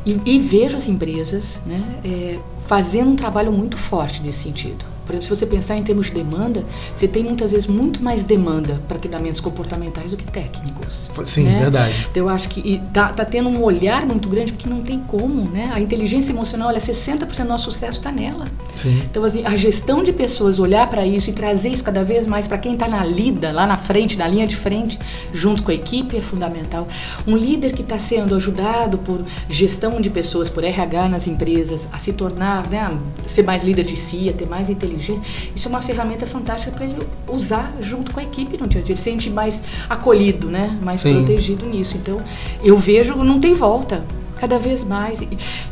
e, 0.06 0.22
e 0.24 0.38
vejo 0.38 0.78
as 0.78 0.88
empresas 0.88 1.60
né, 1.66 1.82
é, 2.06 2.38
fazendo 2.68 3.10
um 3.10 3.16
trabalho 3.16 3.52
muito 3.52 3.80
forte 3.80 4.22
nesse 4.22 4.44
sentido. 4.44 4.86
Por 5.12 5.16
exemplo, 5.16 5.36
se 5.36 5.42
você 5.42 5.46
pensar 5.46 5.76
em 5.76 5.84
termos 5.84 6.06
de 6.06 6.14
demanda, 6.14 6.64
você 6.96 7.06
tem 7.06 7.24
muitas 7.24 7.52
vezes 7.52 7.68
muito 7.68 8.02
mais 8.02 8.24
demanda 8.24 8.80
para 8.88 8.98
treinamentos 8.98 9.42
comportamentais 9.42 10.12
do 10.12 10.16
que 10.16 10.24
técnicos. 10.24 11.10
Sim, 11.26 11.44
né? 11.44 11.60
verdade. 11.60 12.08
Então, 12.10 12.24
eu 12.24 12.30
acho 12.30 12.48
que 12.48 12.76
está 12.76 13.10
tá 13.10 13.26
tendo 13.26 13.50
um 13.50 13.62
olhar 13.62 14.06
muito 14.06 14.30
grande, 14.30 14.54
porque 14.54 14.70
não 14.70 14.82
tem 14.82 15.00
como, 15.00 15.50
né? 15.50 15.70
A 15.74 15.82
inteligência 15.82 16.32
emocional, 16.32 16.70
olha, 16.70 16.80
60% 16.80 17.26
do 17.44 17.44
nosso 17.44 17.66
sucesso 17.66 17.98
está 17.98 18.10
nela. 18.10 18.46
Sim. 18.74 19.02
Então, 19.04 19.22
assim, 19.26 19.46
a 19.46 19.54
gestão 19.54 20.02
de 20.02 20.14
pessoas, 20.14 20.60
olhar 20.60 20.90
para 20.90 21.06
isso 21.06 21.30
e 21.30 21.34
trazer 21.34 21.70
isso 21.70 21.84
cada 21.84 22.06
vez 22.06 22.26
mais 22.26 22.48
para 22.48 22.58
quem 22.58 22.74
está 22.74 22.88
na 22.88 23.04
lida, 23.04 23.52
lá 23.52 23.68
na 23.68 23.76
frente, 23.76 24.18
na 24.18 24.28
linha 24.28 24.48
de 24.48 24.56
frente, 24.56 24.98
junto 25.34 25.62
com 25.62 25.72
a 25.72 25.74
equipe, 25.74 26.16
é 26.16 26.22
fundamental. 26.22 26.88
Um 27.28 27.36
líder 27.36 27.74
que 27.74 27.82
está 27.82 28.00
sendo 28.00 28.34
ajudado 28.34 28.98
por 28.98 29.26
gestão 29.50 30.00
de 30.00 30.10
pessoas, 30.10 30.50
por 30.50 30.64
RH 30.64 31.10
nas 31.10 31.28
empresas, 31.28 31.86
a 31.92 31.98
se 31.98 32.14
tornar, 32.14 32.70
né, 32.70 32.80
a 32.80 33.28
ser 33.28 33.44
mais 33.44 33.62
líder 33.66 33.84
de 33.84 33.98
si, 33.98 34.30
a 34.30 34.34
ter 34.34 34.48
mais 34.48 34.70
inteligência 34.70 35.01
inteligência, 35.02 35.24
isso 35.56 35.68
é 35.68 35.70
uma 35.70 35.82
ferramenta 35.82 36.28
fantástica 36.28 36.72
para 36.72 36.86
ele 36.86 36.98
usar 37.28 37.74
junto 37.82 38.14
com 38.14 38.20
a 38.20 38.24
equipe 38.24 38.58
no 38.58 38.68
dia 38.68 38.82
a 38.82 38.84
dia. 38.84 38.94
Ele 38.94 38.98
se 38.98 39.04
sente 39.04 39.30
mais 39.30 39.62
acolhido, 39.90 40.48
né? 40.48 40.78
mais 40.82 41.02
Sim. 41.02 41.16
protegido 41.16 41.66
nisso. 41.66 41.98
Então, 41.98 42.22
eu 42.64 42.78
vejo, 42.78 43.16
não 43.16 43.40
tem 43.40 43.54
volta 43.54 44.04
cada 44.40 44.58
vez 44.58 44.84
mais. 44.84 45.22
E, 45.22 45.28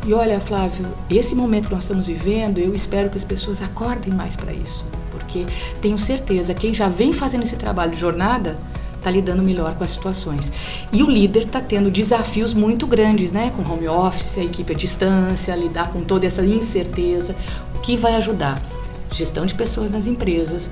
e, 0.06 0.12
olha, 0.12 0.40
Flávio, 0.40 0.86
esse 1.08 1.34
momento 1.34 1.68
que 1.68 1.74
nós 1.74 1.84
estamos 1.84 2.06
vivendo, 2.06 2.58
eu 2.58 2.74
espero 2.74 3.10
que 3.10 3.16
as 3.16 3.24
pessoas 3.24 3.62
acordem 3.62 4.12
mais 4.12 4.36
para 4.36 4.52
isso, 4.52 4.84
porque 5.10 5.46
tenho 5.80 5.98
certeza, 5.98 6.54
quem 6.54 6.74
já 6.74 6.88
vem 6.88 7.12
fazendo 7.12 7.42
esse 7.42 7.56
trabalho 7.56 7.92
de 7.92 8.00
jornada 8.00 8.58
está 9.00 9.10
lidando 9.10 9.42
melhor 9.42 9.74
com 9.74 9.82
as 9.82 9.92
situações. 9.92 10.52
E 10.92 11.02
o 11.02 11.10
líder 11.10 11.44
está 11.44 11.60
tendo 11.60 11.90
desafios 11.90 12.52
muito 12.52 12.86
grandes, 12.86 13.32
né? 13.32 13.50
Com 13.56 13.62
home 13.62 13.88
office, 13.88 14.36
a 14.36 14.44
equipe 14.44 14.74
à 14.74 14.76
distância, 14.76 15.56
lidar 15.56 15.90
com 15.90 16.02
toda 16.02 16.26
essa 16.26 16.44
incerteza, 16.44 17.34
o 17.74 17.80
que 17.80 17.96
vai 17.96 18.14
ajudar 18.16 18.60
gestão 19.12 19.46
de 19.46 19.54
pessoas 19.54 19.90
nas 19.90 20.06
empresas, 20.06 20.68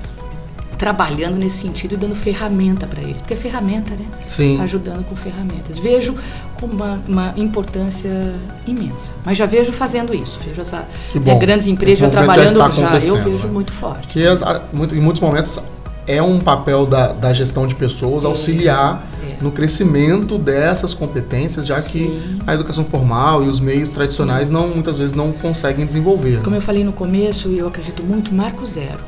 trabalhando 0.79 1.35
nesse 1.35 1.57
sentido 1.57 1.95
e 1.95 1.97
dando 1.97 2.15
ferramenta 2.15 2.87
para 2.87 3.01
eles, 3.01 3.17
porque 3.17 3.33
é 3.33 3.37
ferramenta, 3.37 3.93
né? 3.93 4.05
Sim. 4.27 4.61
Ajudando 4.61 5.03
com 5.03 5.15
ferramentas. 5.15 5.77
Vejo 5.77 6.15
com 6.57 6.67
uma, 6.67 7.01
uma, 7.05 7.33
importância 7.35 8.33
imensa. 8.65 9.11
Mas 9.25 9.37
já 9.37 9.45
vejo 9.45 9.73
fazendo 9.73 10.15
isso. 10.15 10.39
Vejo 10.45 10.61
essa 10.61 10.87
né, 11.13 11.35
grandes 11.35 11.67
empresas 11.67 11.99
já 11.99 12.09
trabalhando 12.09 12.57
já, 12.57 12.97
já, 12.97 13.07
eu 13.07 13.21
vejo 13.21 13.47
né? 13.47 13.51
muito 13.51 13.73
forte. 13.73 14.07
Que 14.07 14.25
as, 14.25 14.41
em 14.41 15.01
muitos 15.01 15.19
momentos 15.19 15.59
é 16.07 16.23
um 16.23 16.39
papel 16.39 16.85
da, 16.85 17.11
da 17.11 17.33
gestão 17.33 17.67
de 17.67 17.75
pessoas 17.75 18.23
é. 18.23 18.27
auxiliar. 18.27 19.03
No 19.41 19.51
crescimento 19.51 20.37
dessas 20.37 20.93
competências, 20.93 21.65
já 21.65 21.81
Sim. 21.81 21.89
que 21.89 22.41
a 22.45 22.53
educação 22.53 22.83
formal 22.85 23.43
e 23.43 23.47
os 23.47 23.59
meios 23.59 23.89
tradicionais 23.91 24.49
não 24.49 24.67
muitas 24.67 24.97
vezes 24.97 25.15
não 25.15 25.31
conseguem 25.31 25.85
desenvolver. 25.85 26.41
Como 26.43 26.55
eu 26.55 26.61
falei 26.61 26.83
no 26.83 26.93
começo, 26.93 27.49
eu 27.49 27.67
acredito 27.67 28.03
muito 28.03 28.33
marco 28.33 28.65
zero. 28.65 28.99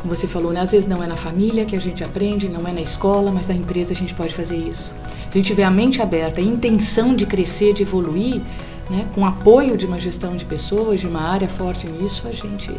Como 0.00 0.14
você 0.14 0.26
falou, 0.26 0.52
né? 0.52 0.60
às 0.60 0.70
vezes 0.70 0.88
não 0.88 1.02
é 1.02 1.06
na 1.06 1.16
família 1.16 1.64
que 1.64 1.74
a 1.74 1.80
gente 1.80 2.02
aprende, 2.04 2.48
não 2.48 2.66
é 2.66 2.72
na 2.72 2.80
escola, 2.80 3.30
mas 3.30 3.48
na 3.48 3.54
empresa 3.54 3.92
a 3.92 3.96
gente 3.96 4.14
pode 4.14 4.34
fazer 4.34 4.56
isso. 4.56 4.94
Se 5.30 5.30
a 5.30 5.36
gente 5.36 5.46
tiver 5.46 5.64
a 5.64 5.70
mente 5.70 6.00
aberta, 6.00 6.40
a 6.40 6.44
intenção 6.44 7.14
de 7.14 7.26
crescer, 7.26 7.74
de 7.74 7.82
evoluir, 7.82 8.40
né? 8.88 9.06
com 9.14 9.26
apoio 9.26 9.76
de 9.76 9.84
uma 9.84 9.98
gestão 9.98 10.36
de 10.36 10.44
pessoas, 10.44 11.00
de 11.00 11.06
uma 11.06 11.20
área 11.20 11.48
forte 11.48 11.86
nisso, 11.88 12.22
a 12.26 12.32
gente 12.32 12.70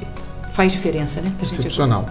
faz 0.54 0.72
diferença, 0.72 1.22
né? 1.22 1.32
Excepcional. 1.42 2.06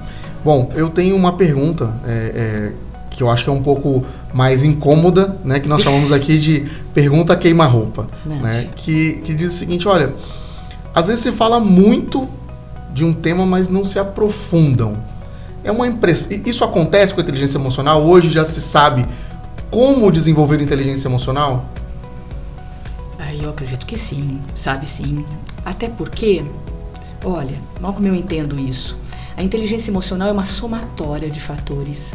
Bom, 0.45 0.71
eu 0.77 0.89
tenho 0.89 1.17
uma 1.17 1.33
pergunta 1.33 1.93
é, 2.07 2.73
é, 2.73 2.73
que 3.17 3.23
eu 3.23 3.31
acho 3.31 3.45
que 3.45 3.51
é 3.51 3.53
um 3.53 3.63
pouco 3.63 4.05
mais 4.35 4.63
incômoda, 4.63 5.39
né? 5.43 5.59
Que 5.59 5.67
nós 5.67 5.83
chamamos 5.83 6.13
aqui 6.13 6.39
de 6.39 6.71
pergunta 6.93 7.35
queima-roupa, 7.35 8.09
né? 8.27 8.69
Que, 8.77 9.15
que 9.25 9.35
diz 9.35 9.55
o 9.55 9.57
seguinte, 9.57 9.89
olha, 9.89 10.15
às 10.95 11.07
vezes 11.07 11.23
se 11.23 11.33
fala 11.33 11.59
muito 11.59 12.29
de 12.93 13.05
um 13.05 13.15
tema, 13.15 13.47
mas 13.47 13.71
não 13.71 13.87
se 13.87 13.99
aprofundam. 13.99 14.99
É 15.65 15.73
uma 15.73 15.89
impressão. 15.89 16.29
Isso 16.45 16.63
acontece 16.63 17.15
com 17.15 17.21
a 17.21 17.23
inteligência 17.23 17.57
emocional? 17.57 18.03
Hoje 18.03 18.29
já 18.29 18.45
se 18.45 18.61
sabe 18.61 19.07
como 19.71 20.13
desenvolver 20.13 20.61
inteligência 20.61 21.09
emocional? 21.09 21.65
Ah, 23.19 23.35
eu 23.35 23.49
acredito 23.49 23.87
que 23.87 23.99
sim, 23.99 24.41
sabe 24.55 24.87
sim. 24.87 25.25
Até 25.65 25.89
porque, 25.89 26.45
olha, 27.25 27.59
mal 27.81 27.95
como 27.95 28.07
eu 28.07 28.15
entendo 28.15 28.61
isso, 28.61 28.97
a 29.35 29.43
inteligência 29.43 29.91
emocional 29.91 30.29
é 30.29 30.33
uma 30.33 30.45
somatória 30.45 31.31
de 31.31 31.41
fatores. 31.41 32.15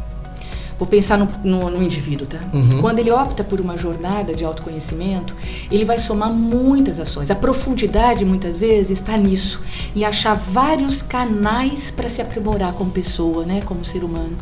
Vou 0.78 0.88
pensar 0.88 1.18
no, 1.18 1.28
no, 1.44 1.70
no 1.70 1.84
indivíduo, 1.84 2.26
tá? 2.26 2.40
Uhum. 2.54 2.82
Quando 2.82 3.00
ele 3.00 3.12
opta 3.12 3.44
por 3.44 3.60
uma 3.60 3.78
jornada 3.78 4.34
de 4.34 4.44
autoconhecimento, 4.44 5.36
ele 5.72 5.86
vai 5.86 6.00
somar 6.00 6.32
muitas 6.32 7.00
ações. 7.00 7.30
A 7.30 7.36
profundidade, 7.36 8.26
muitas 8.26 8.58
vezes, 8.58 9.00
está 9.00 9.16
nisso, 9.16 9.62
em 9.96 10.04
achar 10.04 10.34
vários 10.34 11.02
canais 11.02 11.92
para 11.92 12.10
se 12.10 12.22
aprimorar 12.22 12.74
como 12.74 12.90
pessoa, 12.92 13.46
né? 13.46 13.62
Como 13.64 13.86
ser 13.86 14.04
humano. 14.04 14.36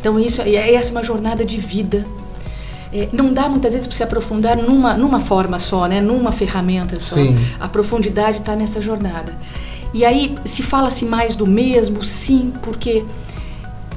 Então, 0.00 0.18
isso, 0.18 0.42
essa 0.42 0.88
é 0.88 0.90
uma 0.90 1.02
jornada 1.02 1.44
de 1.44 1.58
vida. 1.58 2.06
É, 2.92 3.08
não 3.12 3.32
dá 3.32 3.48
muitas 3.48 3.72
vezes 3.72 3.88
para 3.88 3.96
se 3.96 4.02
aprofundar 4.02 4.56
numa, 4.56 4.94
numa 4.94 5.18
forma 5.18 5.58
só, 5.58 5.86
né? 5.86 6.00
numa 6.00 6.30
ferramenta 6.30 7.00
só. 7.00 7.16
Sim. 7.16 7.36
A 7.58 7.66
profundidade 7.66 8.38
está 8.38 8.54
nessa 8.54 8.80
jornada. 8.80 9.36
E 9.92 10.04
aí, 10.04 10.34
se 10.44 10.62
fala-se 10.62 11.04
mais 11.04 11.34
do 11.34 11.46
mesmo? 11.46 12.04
Sim, 12.04 12.52
porque 12.62 13.04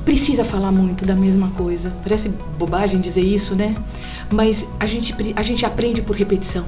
precisa 0.08 0.46
falar 0.46 0.72
muito 0.72 1.06
da 1.06 1.14
mesma 1.14 1.50
coisa. 1.50 1.94
Parece 2.02 2.30
bobagem 2.58 3.02
dizer 3.02 3.20
isso, 3.20 3.56
né? 3.56 3.76
Mas 4.32 4.66
a 4.80 4.86
gente, 4.86 5.14
a 5.36 5.44
gente 5.44 5.66
aprende 5.66 6.02
por 6.02 6.16
repetição. 6.16 6.64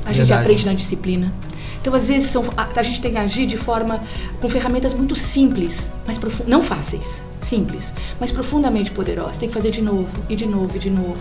A 0.00 0.06
Verdade. 0.06 0.18
gente 0.18 0.32
aprende 0.32 0.66
na 0.66 0.74
disciplina. 0.74 1.32
Então, 1.80 1.94
às 1.94 2.08
vezes, 2.08 2.30
são, 2.30 2.44
a, 2.56 2.66
a, 2.74 2.82
gente 2.82 3.00
tem 3.00 3.12
que 3.12 3.18
agir 3.18 3.46
de 3.46 3.56
forma 3.56 4.02
com 4.40 4.48
ferramentas 4.48 4.92
muito 4.94 5.14
simples, 5.14 5.88
mas 6.04 6.18
não 6.44 6.60
fáceis, 6.60 7.22
simples, 7.40 7.84
mas 8.18 8.32
profundamente 8.32 8.90
poderosas. 8.90 9.36
Tem 9.36 9.48
que 9.48 9.54
fazer 9.54 9.70
de 9.70 9.80
novo, 9.80 10.10
e 10.28 10.34
de 10.34 10.46
novo, 10.46 10.74
e 10.74 10.80
de 10.80 10.90
novo. 10.90 11.18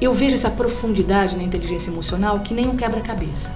Eu 0.00 0.14
vejo 0.14 0.36
essa 0.36 0.48
profundidade 0.48 1.36
na 1.36 1.42
inteligência 1.42 1.90
emocional 1.90 2.38
que 2.38 2.54
nem 2.54 2.68
um 2.68 2.76
quebra-cabeça. 2.76 3.52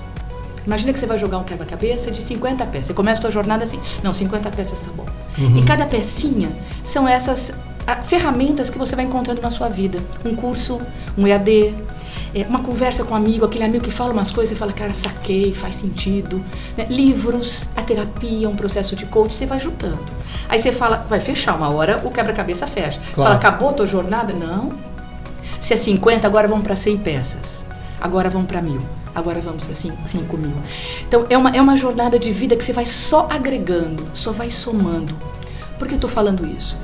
Imagina 0.66 0.92
que 0.92 0.98
você 0.98 1.06
vai 1.06 1.18
jogar 1.18 1.38
um 1.38 1.44
quebra-cabeça 1.44 2.10
de 2.10 2.20
50 2.20 2.66
peças. 2.66 2.86
Você 2.88 2.94
começa 2.94 3.20
a 3.20 3.22
sua 3.22 3.30
jornada 3.30 3.62
assim, 3.62 3.78
não, 4.02 4.12
50 4.12 4.50
peças 4.50 4.80
tá 4.80 4.90
bom. 4.96 5.06
Uhum. 5.38 5.58
E 5.58 5.62
cada 5.62 5.86
pecinha 5.86 6.50
são 6.84 7.08
essas 7.08 7.52
a, 7.86 7.96
ferramentas 7.96 8.68
que 8.68 8.78
você 8.78 8.94
vai 8.96 9.04
encontrando 9.04 9.40
na 9.40 9.50
sua 9.50 9.68
vida. 9.68 9.98
Um 10.24 10.34
curso, 10.34 10.80
um 11.16 11.26
EAD, 11.26 11.74
é, 12.34 12.42
uma 12.48 12.60
conversa 12.60 13.04
com 13.04 13.14
um 13.14 13.16
amigo, 13.16 13.44
aquele 13.44 13.64
amigo 13.64 13.84
que 13.84 13.90
fala 13.90 14.12
umas 14.12 14.30
coisas, 14.30 14.50
você 14.50 14.58
fala, 14.58 14.72
cara, 14.72 14.92
saquei, 14.92 15.54
faz 15.54 15.76
sentido. 15.76 16.42
Né? 16.76 16.86
Livros, 16.90 17.66
a 17.76 17.82
terapia, 17.82 18.48
um 18.48 18.56
processo 18.56 18.94
de 18.94 19.06
coach, 19.06 19.34
você 19.34 19.46
vai 19.46 19.58
juntando. 19.60 19.98
Aí 20.48 20.58
você 20.58 20.72
fala, 20.72 21.06
vai 21.08 21.20
fechar 21.20 21.54
uma 21.54 21.70
hora, 21.70 22.00
o 22.04 22.10
quebra-cabeça 22.10 22.66
fecha. 22.66 23.00
Claro. 23.14 23.30
Fala, 23.30 23.34
acabou 23.36 23.70
a 23.70 23.72
tua 23.72 23.86
jornada? 23.86 24.32
Não. 24.32 24.72
Se 25.60 25.74
é 25.74 25.76
50, 25.76 26.26
agora 26.26 26.48
vamos 26.48 26.64
para 26.64 26.76
100 26.76 26.98
peças. 26.98 27.62
Agora 28.00 28.30
vamos 28.30 28.46
para 28.46 28.62
mil 28.62 28.80
agora 29.14 29.40
vamos 29.40 29.64
para 29.64 29.74
5 29.74 30.36
mil. 30.36 30.52
Então 31.06 31.26
é 31.28 31.36
uma, 31.36 31.50
é 31.50 31.60
uma 31.60 31.76
jornada 31.76 32.18
de 32.18 32.30
vida 32.32 32.56
que 32.56 32.64
você 32.64 32.72
vai 32.72 32.86
só 32.86 33.26
agregando, 33.30 34.06
só 34.14 34.32
vai 34.32 34.50
somando. 34.50 35.14
Por 35.78 35.86
que 35.86 35.94
eu 35.94 35.98
estou 35.98 36.10
falando 36.10 36.46
isso? 36.46 36.76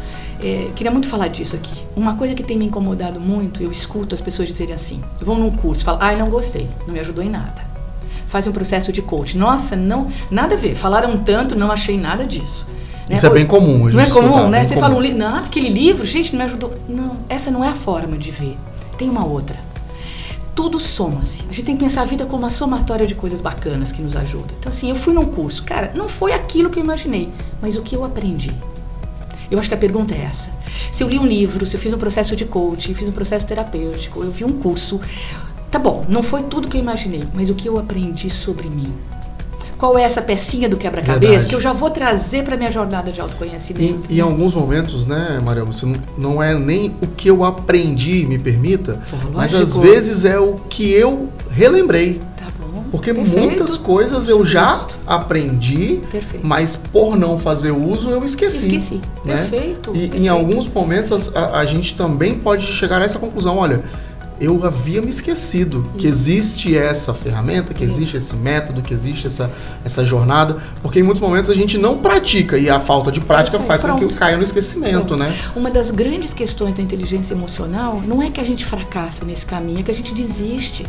É, 0.42 0.68
queria 0.74 0.90
muito 0.90 1.08
falar 1.08 1.28
disso 1.28 1.56
aqui. 1.56 1.84
Uma 1.96 2.16
coisa 2.16 2.34
que 2.34 2.42
tem 2.42 2.58
me 2.58 2.66
incomodado 2.66 3.20
muito, 3.20 3.62
eu 3.62 3.70
escuto 3.70 4.14
as 4.14 4.20
pessoas 4.20 4.48
dizerem 4.48 4.74
assim: 4.74 5.00
vão 5.20 5.36
num 5.36 5.50
curso, 5.50 5.84
falam, 5.84 6.02
ai, 6.02 6.16
não 6.16 6.28
gostei, 6.28 6.68
não 6.86 6.94
me 6.94 7.00
ajudou 7.00 7.24
em 7.24 7.30
nada. 7.30 7.62
Faz 8.26 8.46
um 8.46 8.52
processo 8.52 8.92
de 8.92 9.00
coach. 9.00 9.38
Nossa, 9.38 9.76
não, 9.76 10.08
nada 10.30 10.54
a 10.54 10.58
ver. 10.58 10.74
Falaram 10.74 11.16
tanto, 11.18 11.54
não 11.54 11.70
achei 11.70 11.96
nada 11.96 12.26
disso. 12.26 12.66
Né? 13.08 13.16
Isso 13.16 13.26
é 13.26 13.30
bem 13.30 13.46
comum. 13.46 13.88
Não 13.88 14.00
é 14.00 14.06
comum, 14.06 14.48
né? 14.48 14.64
Você 14.64 14.70
comum. 14.70 14.80
fala 14.80 14.96
um 14.96 15.00
livro, 15.00 15.18
não, 15.18 15.38
aquele 15.38 15.68
livro, 15.68 16.04
gente, 16.04 16.32
não 16.32 16.38
me 16.38 16.44
ajudou. 16.44 16.74
Não, 16.88 17.18
essa 17.28 17.50
não 17.50 17.64
é 17.64 17.68
a 17.68 17.74
forma 17.74 18.18
de 18.18 18.30
ver. 18.30 18.56
Tem 18.98 19.08
uma 19.08 19.24
outra 19.24 19.63
tudo 20.54 20.78
soma-se. 20.78 21.42
A 21.42 21.52
gente 21.52 21.64
tem 21.64 21.76
que 21.76 21.84
pensar 21.84 22.02
a 22.02 22.04
vida 22.04 22.24
como 22.26 22.38
uma 22.38 22.50
somatória 22.50 23.06
de 23.06 23.14
coisas 23.14 23.40
bacanas 23.40 23.90
que 23.90 24.00
nos 24.00 24.16
ajudam. 24.16 24.56
Então, 24.58 24.70
assim, 24.70 24.88
eu 24.88 24.96
fui 24.96 25.12
num 25.12 25.26
curso. 25.26 25.64
Cara, 25.64 25.92
não 25.94 26.08
foi 26.08 26.32
aquilo 26.32 26.70
que 26.70 26.78
eu 26.78 26.84
imaginei, 26.84 27.28
mas 27.60 27.76
o 27.76 27.82
que 27.82 27.94
eu 27.94 28.04
aprendi. 28.04 28.54
Eu 29.50 29.58
acho 29.58 29.68
que 29.68 29.74
a 29.74 29.78
pergunta 29.78 30.14
é 30.14 30.22
essa. 30.22 30.50
Se 30.92 31.02
eu 31.02 31.08
li 31.08 31.18
um 31.18 31.26
livro, 31.26 31.66
se 31.66 31.76
eu 31.76 31.80
fiz 31.80 31.92
um 31.92 31.98
processo 31.98 32.34
de 32.36 32.44
coaching, 32.44 32.94
fiz 32.94 33.08
um 33.08 33.12
processo 33.12 33.46
terapêutico, 33.46 34.22
eu 34.22 34.30
vi 34.30 34.44
um 34.44 34.52
curso, 34.52 35.00
tá 35.70 35.78
bom, 35.78 36.04
não 36.08 36.22
foi 36.22 36.44
tudo 36.44 36.68
que 36.68 36.76
eu 36.76 36.80
imaginei, 36.80 37.24
mas 37.34 37.50
o 37.50 37.54
que 37.54 37.68
eu 37.68 37.78
aprendi 37.78 38.30
sobre 38.30 38.68
mim. 38.68 38.92
Qual 39.78 39.98
é 39.98 40.02
essa 40.02 40.22
pecinha 40.22 40.68
do 40.68 40.76
quebra-cabeça 40.76 41.46
que 41.46 41.54
eu 41.54 41.60
já 41.60 41.72
vou 41.72 41.90
trazer 41.90 42.44
para 42.44 42.56
minha 42.56 42.70
jornada 42.70 43.10
de 43.10 43.20
autoconhecimento. 43.20 44.10
E, 44.10 44.18
em 44.18 44.20
alguns 44.20 44.54
momentos, 44.54 45.06
né, 45.06 45.40
Maria, 45.44 45.64
você 45.64 45.86
não, 45.86 45.96
não, 46.16 46.42
é 46.42 46.54
nem 46.54 46.94
o 47.02 47.06
que 47.06 47.28
eu 47.28 47.44
aprendi, 47.44 48.24
me 48.26 48.38
permita, 48.38 49.00
mas 49.32 49.54
às 49.54 49.76
vezes 49.76 50.24
é 50.24 50.38
o 50.38 50.54
que 50.68 50.92
eu 50.92 51.28
relembrei. 51.50 52.20
Porque 52.94 53.12
Perfeito. 53.12 53.40
muitas 53.40 53.76
coisas 53.76 54.28
eu 54.28 54.46
já 54.46 54.76
Justo. 54.76 54.98
aprendi, 55.04 56.00
Perfeito. 56.12 56.46
mas 56.46 56.76
por 56.76 57.16
não 57.16 57.40
fazer 57.40 57.72
uso 57.72 58.08
eu 58.08 58.24
esqueci. 58.24 58.68
Esqueci. 58.68 59.00
Né? 59.24 59.38
Perfeito. 59.38 59.90
E 59.90 59.98
Perfeito. 59.98 60.16
em 60.16 60.28
alguns 60.28 60.68
momentos 60.68 61.34
a, 61.34 61.58
a, 61.58 61.66
gente 61.66 61.96
também 61.96 62.38
pode 62.38 62.64
chegar 62.64 63.02
a 63.02 63.04
essa 63.04 63.18
conclusão, 63.18 63.58
olha, 63.58 63.82
eu 64.40 64.64
havia 64.64 65.00
me 65.00 65.10
esquecido 65.10 65.88
que 65.96 66.06
existe 66.06 66.76
essa 66.76 67.14
ferramenta, 67.14 67.72
que 67.72 67.84
existe 67.84 68.16
esse 68.16 68.34
método, 68.34 68.82
que 68.82 68.92
existe 68.92 69.26
essa, 69.26 69.50
essa 69.84 70.04
jornada, 70.04 70.58
porque 70.82 70.98
em 70.98 71.02
muitos 71.02 71.20
momentos 71.20 71.48
a 71.50 71.54
gente 71.54 71.78
não 71.78 71.98
pratica 71.98 72.58
e 72.58 72.68
a 72.68 72.80
falta 72.80 73.12
de 73.12 73.20
prática 73.20 73.60
faz 73.60 73.82
pronto. 73.82 74.02
com 74.02 74.08
que 74.08 74.14
caia 74.14 74.36
no 74.36 74.42
esquecimento, 74.42 75.06
pronto. 75.06 75.16
né? 75.16 75.34
Uma 75.54 75.70
das 75.70 75.90
grandes 75.90 76.34
questões 76.34 76.74
da 76.74 76.82
inteligência 76.82 77.32
emocional 77.32 78.02
não 78.06 78.22
é 78.22 78.30
que 78.30 78.40
a 78.40 78.44
gente 78.44 78.64
fracassa 78.64 79.24
nesse 79.24 79.46
caminho, 79.46 79.80
é 79.80 79.82
que 79.82 79.90
a 79.90 79.94
gente 79.94 80.12
desiste. 80.12 80.84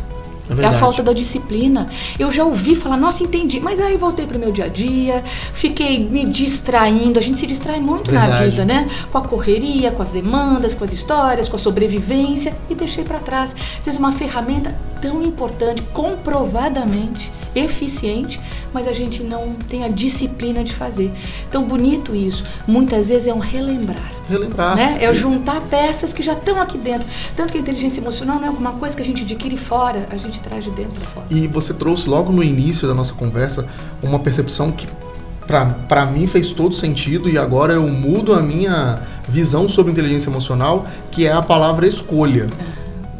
É, 0.48 0.62
é, 0.62 0.66
a 0.66 0.72
falta 0.72 1.02
da 1.02 1.12
disciplina. 1.12 1.86
Eu 2.18 2.30
já 2.30 2.44
ouvi 2.44 2.74
falar, 2.74 2.96
nossa, 2.96 3.22
entendi. 3.22 3.60
Mas 3.60 3.80
aí 3.80 3.96
voltei 3.96 4.26
para 4.26 4.36
o 4.36 4.40
meu 4.40 4.52
dia 4.52 4.66
a 4.66 4.68
dia, 4.68 5.22
fiquei 5.52 5.98
me 5.98 6.24
distraindo. 6.26 7.18
A 7.18 7.22
gente 7.22 7.38
se 7.38 7.46
distrai 7.46 7.80
muito 7.80 8.10
verdade. 8.10 8.32
na 8.32 8.38
vida, 8.40 8.64
né? 8.64 8.88
Com 9.10 9.18
a 9.18 9.22
correria, 9.22 9.90
com 9.90 10.02
as 10.02 10.10
demandas, 10.10 10.74
com 10.74 10.84
as 10.84 10.92
histórias, 10.92 11.48
com 11.48 11.56
a 11.56 11.58
sobrevivência 11.58 12.54
e 12.70 12.74
deixei 12.74 13.04
para 13.04 13.18
trás. 13.18 13.54
Vezes 13.82 13.98
uma 13.98 14.12
ferramenta 14.12 14.74
tão 15.00 15.22
importante, 15.22 15.82
comprovadamente 15.92 17.30
eficiente, 17.56 18.40
mas 18.72 18.86
a 18.86 18.92
gente 18.92 19.22
não 19.22 19.54
tem 19.68 19.84
a 19.84 19.88
disciplina 19.88 20.62
de 20.62 20.72
fazer. 20.72 21.10
Tão 21.50 21.64
bonito 21.64 22.14
isso. 22.14 22.44
Muitas 22.66 23.08
vezes 23.08 23.26
é 23.26 23.34
um 23.34 23.38
relembrar. 23.38 24.12
Relembrar. 24.28 24.76
Né? 24.76 24.98
É 25.00 25.12
juntar 25.12 25.60
peças 25.62 26.12
que 26.12 26.22
já 26.22 26.34
estão 26.34 26.60
aqui 26.60 26.76
dentro. 26.76 27.08
Tanto 27.34 27.52
que 27.52 27.58
a 27.58 27.60
inteligência 27.60 28.00
emocional 28.00 28.36
não 28.36 28.44
é 28.44 28.48
alguma 28.48 28.72
coisa 28.72 28.94
que 28.94 29.02
a 29.02 29.04
gente 29.04 29.22
adquire 29.22 29.56
fora, 29.56 30.06
a 30.10 30.16
gente 30.16 30.40
traz 30.40 30.64
de 30.64 30.70
dentro 30.70 31.00
para 31.00 31.08
fora. 31.08 31.26
E 31.30 31.46
você 31.46 31.72
trouxe 31.72 32.08
logo 32.08 32.32
no 32.32 32.42
início 32.42 32.86
da 32.86 32.94
nossa 32.94 33.14
conversa 33.14 33.66
uma 34.02 34.18
percepção 34.18 34.70
que 34.70 34.86
para 35.46 36.04
mim 36.06 36.26
fez 36.26 36.48
todo 36.48 36.74
sentido 36.74 37.30
e 37.30 37.38
agora 37.38 37.74
eu 37.74 37.86
mudo 37.86 38.34
a 38.34 38.42
minha 38.42 38.98
visão 39.28 39.68
sobre 39.68 39.92
inteligência 39.92 40.28
emocional, 40.28 40.86
que 41.10 41.26
é 41.26 41.32
a 41.32 41.40
palavra 41.40 41.86
escolha. 41.86 42.48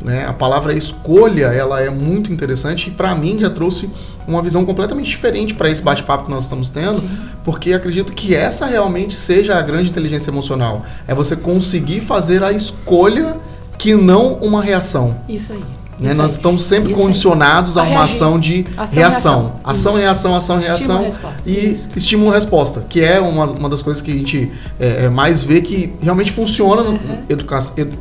Né? 0.07 0.25
A 0.25 0.33
palavra 0.33 0.73
escolha 0.73 1.47
ela 1.47 1.81
é 1.81 1.91
muito 1.91 2.33
interessante 2.33 2.87
e 2.87 2.91
para 2.93 3.13
mim 3.13 3.41
já 3.41 3.51
trouxe 3.51 3.91
uma 4.25 4.41
visão 4.41 4.65
completamente 4.65 5.11
diferente 5.11 5.53
para 5.53 5.69
esse 5.69 5.83
bate-papo 5.83 6.27
que 6.27 6.31
nós 6.31 6.45
estamos 6.45 6.71
tendo, 6.71 7.01
Sim. 7.01 7.11
porque 7.43 7.73
acredito 7.73 8.13
que 8.13 8.33
essa 8.33 8.67
realmente 8.67 9.17
seja 9.17 9.57
a 9.57 9.63
grande 9.63 9.91
inteligência 9.91 10.31
emocional. 10.31 10.87
É 11.09 11.15
você 11.15 11.35
conseguir 11.35 12.03
fazer 12.03 12.45
a 12.45 12.53
escolha 12.53 13.37
que 13.77 13.97
não 13.97 14.35
uma 14.35 14.63
reação. 14.63 15.17
Isso 15.29 15.53
aí. 15.53 15.65
Né? 15.99 16.13
Nós 16.15 16.33
estamos 16.33 16.63
sempre 16.65 16.93
Isso 16.93 17.01
condicionados 17.01 17.79
aí. 17.79 17.87
a 17.87 17.91
uma 17.91 18.05
ação 18.05 18.39
de 18.39 18.67
ação, 18.77 18.95
reação. 18.95 19.41
reação. 19.41 19.61
Ação, 19.65 19.95
reação, 19.95 20.37
ação, 20.37 20.59
reação. 20.59 21.03
Resposta. 21.05 21.43
E 21.47 21.79
estímulo-resposta, 21.97 22.85
que 22.89 23.03
é 23.03 23.19
uma, 23.19 23.47
uma 23.47 23.69
das 23.69 23.81
coisas 23.81 24.03
que 24.03 24.11
a 24.11 24.15
gente 24.15 24.53
é, 24.79 25.07
é 25.07 25.09
mais 25.09 25.43
vê 25.43 25.61
que 25.61 25.93
realmente 26.01 26.33
funciona 26.33 26.83
uhum. 26.83 26.99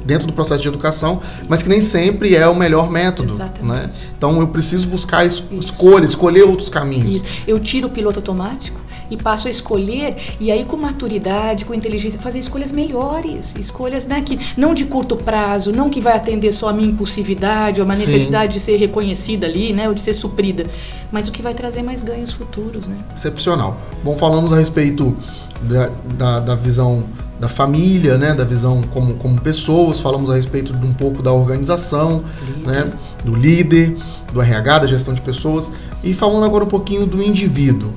dentro 0.06 0.28
do 0.28 0.34
processo 0.34 0.62
de 0.62 0.68
educação, 0.68 1.22
mas 1.48 1.64
que 1.64 1.70
nem 1.70 1.80
sempre 1.80 2.36
é 2.36 2.48
o 2.48 2.56
melhor 2.56 2.92
método. 2.92 3.40
Né? 3.62 3.90
Então 4.18 4.40
eu 4.42 4.48
preciso 4.48 4.88
buscar 4.88 5.26
es 5.26 5.44
escolha, 5.60 6.06
escolher 6.06 6.44
outros 6.44 6.70
caminhos. 6.70 7.18
Isso. 7.18 7.26
Eu 7.48 7.60
tiro 7.60 7.88
o 7.88 7.92
piloto 7.92 8.20
automático 8.20 8.85
e 9.10 9.18
passo 9.18 9.48
a 9.48 9.52
escolher 9.52 10.16
e 10.40 10.52
aí 10.52 10.66
com 10.66 10.78
maturidade, 10.78 11.66
com 11.66 11.74
inteligência, 11.74 12.20
fazer 12.20 12.40
escolhas 12.40 12.72
melhores, 12.72 13.54
escolhas 13.60 14.06
né, 14.06 14.22
que 14.22 14.40
não 14.58 14.74
de 14.74 14.86
curto 14.86 15.16
prazo, 15.16 15.72
não 15.72 15.90
que 15.90 16.02
vai 16.02 16.16
atender 16.16 16.52
só 16.52 16.70
a 16.70 16.74
minha 16.74 16.90
impulsividade 16.90 17.80
ou 17.82 17.86
uma 17.86 17.96
necessidade 17.96 18.54
Sim. 18.54 18.60
de 18.60 18.66
ser 18.66 18.78
reconhecida 18.78 19.46
ali, 19.46 19.74
né, 19.74 19.88
ou 19.88 19.94
de 19.94 20.02
ser 20.02 20.14
suprida, 20.14 20.66
mas 21.12 21.28
o 21.28 21.32
que 21.32 21.42
vai 21.42 21.54
trazer 21.54 21.84
mais 21.84 22.02
ganhos 22.02 22.34
futuros, 22.34 22.88
né? 22.88 22.98
Excepcional. 23.16 23.78
Bom, 24.04 24.18
falamos 24.18 24.52
a 24.52 24.58
respeito 24.58 25.16
da, 25.62 25.90
da, 26.18 26.40
da 26.40 26.56
visão 26.56 27.06
da 27.40 27.50
família, 27.50 28.18
né, 28.18 28.34
da 28.34 28.46
visão 28.46 28.82
como, 28.94 29.16
como 29.16 29.40
pessoas, 29.42 30.00
falamos 30.00 30.30
a 30.30 30.36
respeito 30.36 30.72
de 30.72 30.86
um 30.86 30.94
pouco 30.94 31.22
da 31.22 31.34
organização, 31.34 32.24
né, 32.66 32.90
do 33.24 33.36
líder, 33.36 33.98
do 34.32 34.42
RH, 34.42 34.80
da 34.80 34.88
gestão 34.88 35.14
de 35.14 35.22
pessoas, 35.22 35.72
e 36.04 36.14
falando 36.14 36.46
agora 36.46 36.64
um 36.64 36.68
pouquinho 36.68 37.06
do 37.06 37.22
indivíduo. 37.22 37.92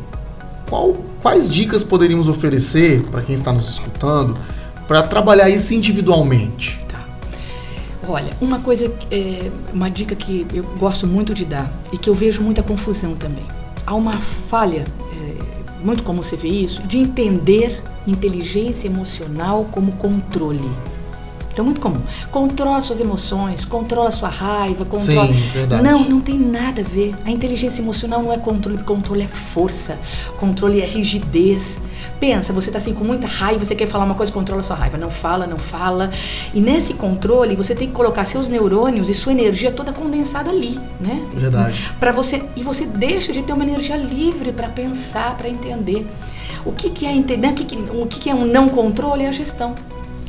Qual, 0.69 0.93
quais 1.23 1.49
dicas 1.49 1.83
poderíamos 1.83 2.29
oferecer 2.29 3.03
para 3.05 3.23
quem 3.23 3.35
está 3.35 3.53
nos 3.53 3.69
escutando 3.71 4.37
para 4.87 5.03
trabalhar 5.03 5.49
isso 5.49 5.73
individualmente? 5.75 6.79
Tá. 6.89 7.07
Olha, 8.07 8.33
uma 8.41 8.61
coisa, 8.61 8.93
é, 9.11 9.51
uma 9.73 9.91
dica 9.91 10.15
que 10.15 10.47
eu 10.53 10.65
gosto 10.79 11.07
muito 11.07 11.35
de 11.35 11.45
dar 11.45 11.73
e 11.93 11.99
que 11.99 12.09
eu 12.09 12.15
vejo 12.15 12.43
muita 12.43 12.63
confusão 12.63 13.15
também. 13.15 13.45
Há 13.87 13.95
uma 13.95 14.19
falha, 14.49 14.85
é, 15.13 15.85
muito 15.85 16.03
comum 16.03 16.23
você 16.23 16.37
ver 16.37 16.49
isso, 16.49 16.83
de 16.83 16.99
entender 16.99 17.83
inteligência 18.07 18.87
emocional 18.87 19.67
como 19.71 19.93
controle. 19.93 20.71
Então, 21.59 21.65
muito 21.67 21.81
comum. 21.81 22.01
Controla 22.31 22.81
suas 22.81 23.01
emoções, 23.01 23.65
controla 23.65 24.13
sua 24.13 24.29
raiva, 24.29 24.85
controla. 24.85 25.27
Sim, 25.27 25.41
verdade. 25.53 25.83
Não, 25.83 26.09
não 26.09 26.21
tem 26.21 26.39
nada 26.39 26.83
a 26.83 26.85
ver. 26.85 27.17
A 27.25 27.33
inteligência 27.33 27.83
emocional 27.83 28.23
não 28.23 28.33
é 28.33 28.39
controle, 28.39 28.79
controle 28.85 29.23
é 29.23 29.27
força, 29.27 29.99
controle 30.39 30.81
é 30.81 30.87
rigidez. 30.87 31.77
Pensa, 32.21 32.53
você 32.53 32.69
está 32.69 32.79
assim 32.79 32.95
com 32.95 33.03
muita 33.03 33.27
raiva, 33.27 33.65
você 33.65 33.75
quer 33.75 33.89
falar 33.89 34.05
uma 34.05 34.15
coisa, 34.15 34.31
controla 34.31 34.63
sua 34.63 34.77
raiva. 34.77 34.97
Não 34.97 35.11
fala, 35.11 35.49
não 35.49 35.59
fala. 35.59 36.13
E 36.55 36.61
nesse 36.61 36.95
controle, 36.95 37.57
você 37.57 37.75
tem 37.75 37.89
que 37.89 37.95
colocar 37.95 38.25
seus 38.25 38.47
neurônios 38.47 39.09
e 39.09 39.15
sua 39.15 39.33
energia 39.33 39.73
toda 39.73 39.93
condensada 39.93 40.51
ali, 40.51 40.79
né? 41.01 41.27
Verdade. 41.35 41.91
Para 41.99 42.13
você 42.13 42.41
e 42.55 42.63
você 42.63 42.87
deixa 42.87 43.33
de 43.33 43.43
ter 43.43 43.53
uma 43.53 43.65
energia 43.65 43.97
livre 43.97 44.53
para 44.53 44.69
pensar, 44.69 45.37
para 45.37 45.49
entender. 45.49 46.07
O 46.65 46.71
que, 46.71 46.89
que 46.89 47.05
é 47.05 47.13
entender? 47.13 47.49
O 47.49 47.55
que, 47.55 47.65
que, 47.65 47.77
o 47.77 48.07
que, 48.07 48.21
que 48.21 48.31
é 48.31 48.35
um 48.35 48.45
não 48.45 48.69
controle? 48.69 49.25
É 49.25 49.29
a 49.29 49.33
gestão 49.33 49.75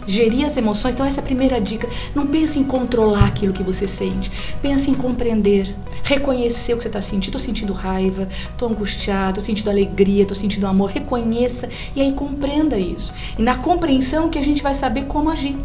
gerir 0.09 0.45
as 0.45 0.57
emoções. 0.57 0.93
Então, 0.93 1.05
essa 1.05 1.19
é 1.19 1.23
a 1.23 1.25
primeira 1.25 1.61
dica. 1.61 1.87
Não 2.15 2.25
pense 2.25 2.57
em 2.57 2.63
controlar 2.63 3.25
aquilo 3.25 3.53
que 3.53 3.63
você 3.63 3.87
sente. 3.87 4.31
Pense 4.61 4.89
em 4.89 4.93
compreender, 4.93 5.75
reconhecer 6.03 6.73
o 6.73 6.77
que 6.77 6.83
você 6.83 6.89
está 6.89 7.01
sentindo. 7.01 7.37
Estou 7.37 7.41
sentindo 7.41 7.73
raiva, 7.73 8.27
estou 8.51 8.69
angustiado, 8.69 9.39
estou 9.39 9.43
sentindo 9.43 9.69
alegria, 9.69 10.23
estou 10.23 10.35
sentindo 10.35 10.65
amor. 10.67 10.89
Reconheça 10.89 11.69
e 11.95 12.01
aí 12.01 12.11
compreenda 12.11 12.77
isso. 12.77 13.13
E 13.37 13.41
na 13.41 13.57
compreensão 13.57 14.29
que 14.29 14.39
a 14.39 14.43
gente 14.43 14.63
vai 14.63 14.73
saber 14.73 15.03
como 15.03 15.29
agir 15.29 15.55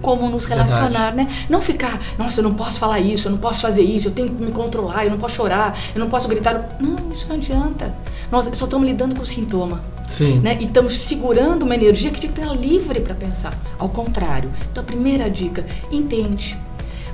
como 0.00 0.28
nos 0.28 0.44
relacionar, 0.44 1.12
Verdade. 1.12 1.16
né? 1.16 1.46
Não 1.48 1.60
ficar, 1.60 2.00
nossa, 2.16 2.38
eu 2.38 2.44
não 2.44 2.54
posso 2.54 2.78
falar 2.78 3.00
isso, 3.00 3.26
eu 3.26 3.32
não 3.32 3.38
posso 3.38 3.62
fazer 3.62 3.82
isso, 3.82 4.06
eu 4.06 4.12
tenho 4.12 4.28
que 4.28 4.42
me 4.42 4.52
controlar, 4.52 5.04
eu 5.04 5.10
não 5.10 5.18
posso 5.18 5.34
chorar, 5.34 5.76
eu 5.92 5.98
não 5.98 6.08
posso 6.08 6.28
gritar. 6.28 6.76
Não, 6.80 7.10
isso 7.10 7.26
não 7.28 7.34
adianta. 7.34 7.92
Nós 8.30 8.48
só 8.56 8.64
estamos 8.64 8.86
lidando 8.86 9.16
com 9.16 9.22
o 9.22 9.26
sintoma. 9.26 9.80
Sim. 10.08 10.40
Né? 10.40 10.56
E 10.60 10.64
estamos 10.64 10.96
segurando 10.96 11.62
uma 11.62 11.74
energia 11.74 12.10
que 12.10 12.20
tem 12.20 12.30
que 12.30 12.40
estar 12.40 12.52
livre 12.54 13.00
para 13.00 13.14
pensar. 13.14 13.56
Ao 13.78 13.88
contrário. 13.88 14.50
Então, 14.72 14.82
a 14.82 14.86
primeira 14.86 15.30
dica, 15.30 15.64
entende. 15.92 16.56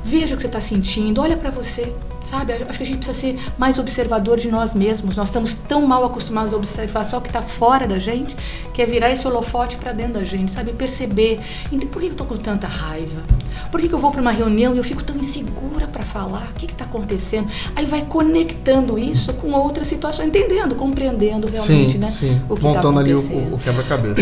Veja 0.04 0.34
o 0.34 0.36
que 0.36 0.42
você 0.42 0.48
está 0.48 0.60
sentindo, 0.60 1.20
olha 1.20 1.36
para 1.36 1.50
você 1.50 1.92
sabe? 2.24 2.52
Acho 2.52 2.78
que 2.78 2.82
a 2.82 2.86
gente 2.86 2.98
precisa 2.98 3.18
ser 3.18 3.38
mais 3.56 3.78
observador 3.78 4.38
de 4.38 4.50
nós 4.50 4.74
mesmos. 4.74 5.16
Nós 5.16 5.28
estamos 5.28 5.54
tão 5.54 5.86
mal 5.86 6.04
acostumados 6.04 6.52
a 6.52 6.56
observar 6.56 7.04
só 7.04 7.18
o 7.18 7.20
que 7.20 7.28
está 7.28 7.42
fora 7.42 7.86
da 7.86 7.98
gente, 7.98 8.34
que 8.72 8.82
é 8.82 8.86
virar 8.86 9.10
esse 9.10 9.26
holofote 9.26 9.76
para 9.76 9.92
dentro 9.92 10.14
da 10.14 10.24
gente, 10.24 10.52
sabe? 10.52 10.72
Perceber. 10.72 11.38
Então, 11.70 11.88
por 11.88 12.00
que 12.00 12.08
eu 12.08 12.12
estou 12.12 12.26
com 12.26 12.36
tanta 12.36 12.66
raiva? 12.66 13.22
Por 13.70 13.80
que, 13.80 13.92
eu 13.92 13.98
vou 13.98 14.10
para 14.10 14.20
uma 14.20 14.30
reunião 14.30 14.74
e 14.74 14.78
eu 14.78 14.84
fico 14.84 15.02
tão 15.02 15.16
insegura 15.16 15.86
para 15.86 16.02
falar? 16.02 16.50
O 16.50 16.58
que 16.58 16.66
está 16.66 16.84
acontecendo? 16.84 17.48
Aí 17.74 17.84
vai 17.86 18.02
conectando 18.02 18.98
isso 18.98 19.32
com 19.34 19.52
outra 19.52 19.84
situação, 19.84 20.24
entendendo, 20.24 20.74
compreendendo 20.74 21.48
realmente, 21.48 21.92
sim, 21.92 21.98
né? 21.98 22.10
Sim. 22.10 22.40
O 22.48 22.54
que 22.54 22.62
tá 22.62 22.68
Montando 22.68 22.94
tá 22.94 23.00
ali 23.00 23.14
o, 23.14 23.54
o 23.54 23.58
quebra-cabeça. 23.58 24.20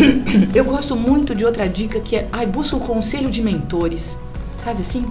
Eu 0.53 0.65
gosto 0.65 0.95
muito 0.95 1.35
de 1.35 1.45
outra 1.45 1.67
dica 1.67 1.99
que 1.99 2.15
é, 2.15 2.27
ai, 2.31 2.45
busca 2.45 2.75
o 2.75 2.79
conselho 2.79 3.29
de 3.29 3.41
mentores. 3.41 4.17
Sabe 4.63 4.81
assim? 4.81 5.05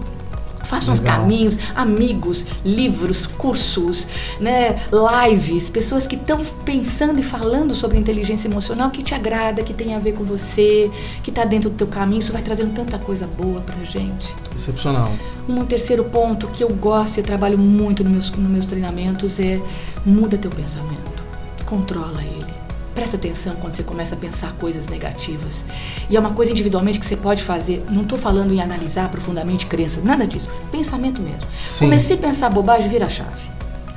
Faça 0.73 0.91
uns 0.91 1.01
caminhos, 1.01 1.59
amigos, 1.75 2.47
livros, 2.65 3.27
cursos, 3.27 4.09
né, 4.41 4.87
lives, 5.29 5.69
pessoas 5.69 6.07
que 6.07 6.17
estão 6.17 6.43
pensando 6.65 7.21
e 7.21 7.23
falando 7.23 7.75
sobre 7.75 7.99
inteligência 7.99 8.49
emocional 8.49 8.89
que 8.91 9.03
te 9.03 9.15
agrada, 9.15 9.63
que 9.63 9.75
tem 9.75 9.95
a 9.95 9.99
ver 9.99 10.13
com 10.15 10.25
você, 10.25 10.91
que 11.23 11.29
está 11.29 11.45
dentro 11.45 11.69
do 11.69 11.77
teu 11.77 11.87
caminho. 11.87 12.21
Isso 12.21 12.33
vai 12.33 12.41
trazendo 12.41 12.75
tanta 12.75 12.99
coisa 12.99 13.27
boa 13.27 13.61
pra 13.61 13.85
gente. 13.85 14.35
Excepcional. 14.57 15.13
Um 15.47 15.63
terceiro 15.67 16.05
ponto 16.05 16.49
que 16.49 16.65
eu 16.65 16.71
gosto 16.71 17.21
e 17.21 17.23
trabalho 17.23 17.59
muito 17.59 18.03
nos 18.03 18.11
meus, 18.11 18.31
nos 18.31 18.51
meus 18.51 18.65
treinamentos 18.65 19.39
é 19.39 19.61
muda 20.07 20.39
teu 20.39 20.51
pensamento. 20.51 21.23
Controla 21.67 22.23
ele. 22.23 22.62
Presta 22.95 23.17
atenção 23.17 23.55
quando 23.55 23.75
você 23.75 23.83
começa 23.83 24.15
a 24.15 24.19
pensar 24.19 24.53
coisas 24.53 24.87
negativas. 24.87 25.63
E 26.11 26.17
é 26.17 26.21
uma 26.21 26.31
coisa 26.33 26.53
individualmente 26.53 26.99
que 27.01 27.07
você 27.07 27.17
pode 27.17 27.43
fazer. 27.43 27.83
Não 27.91 28.03
estou 28.03 28.19
falando 28.19 28.53
em 28.53 28.61
analisar 28.61 29.09
profundamente 29.09 29.67
crenças, 29.67 30.05
nada 30.05 30.27
disso. 30.27 30.49
Pensamento 30.71 31.21
mesmo. 31.23 31.49
Sim. 31.69 31.87
Comecei 31.87 32.17
a 32.17 32.19
pensar 32.19 32.51
bobagem, 32.51 32.89
vira 32.91 33.07
a 33.07 33.09
chave. 33.09 33.51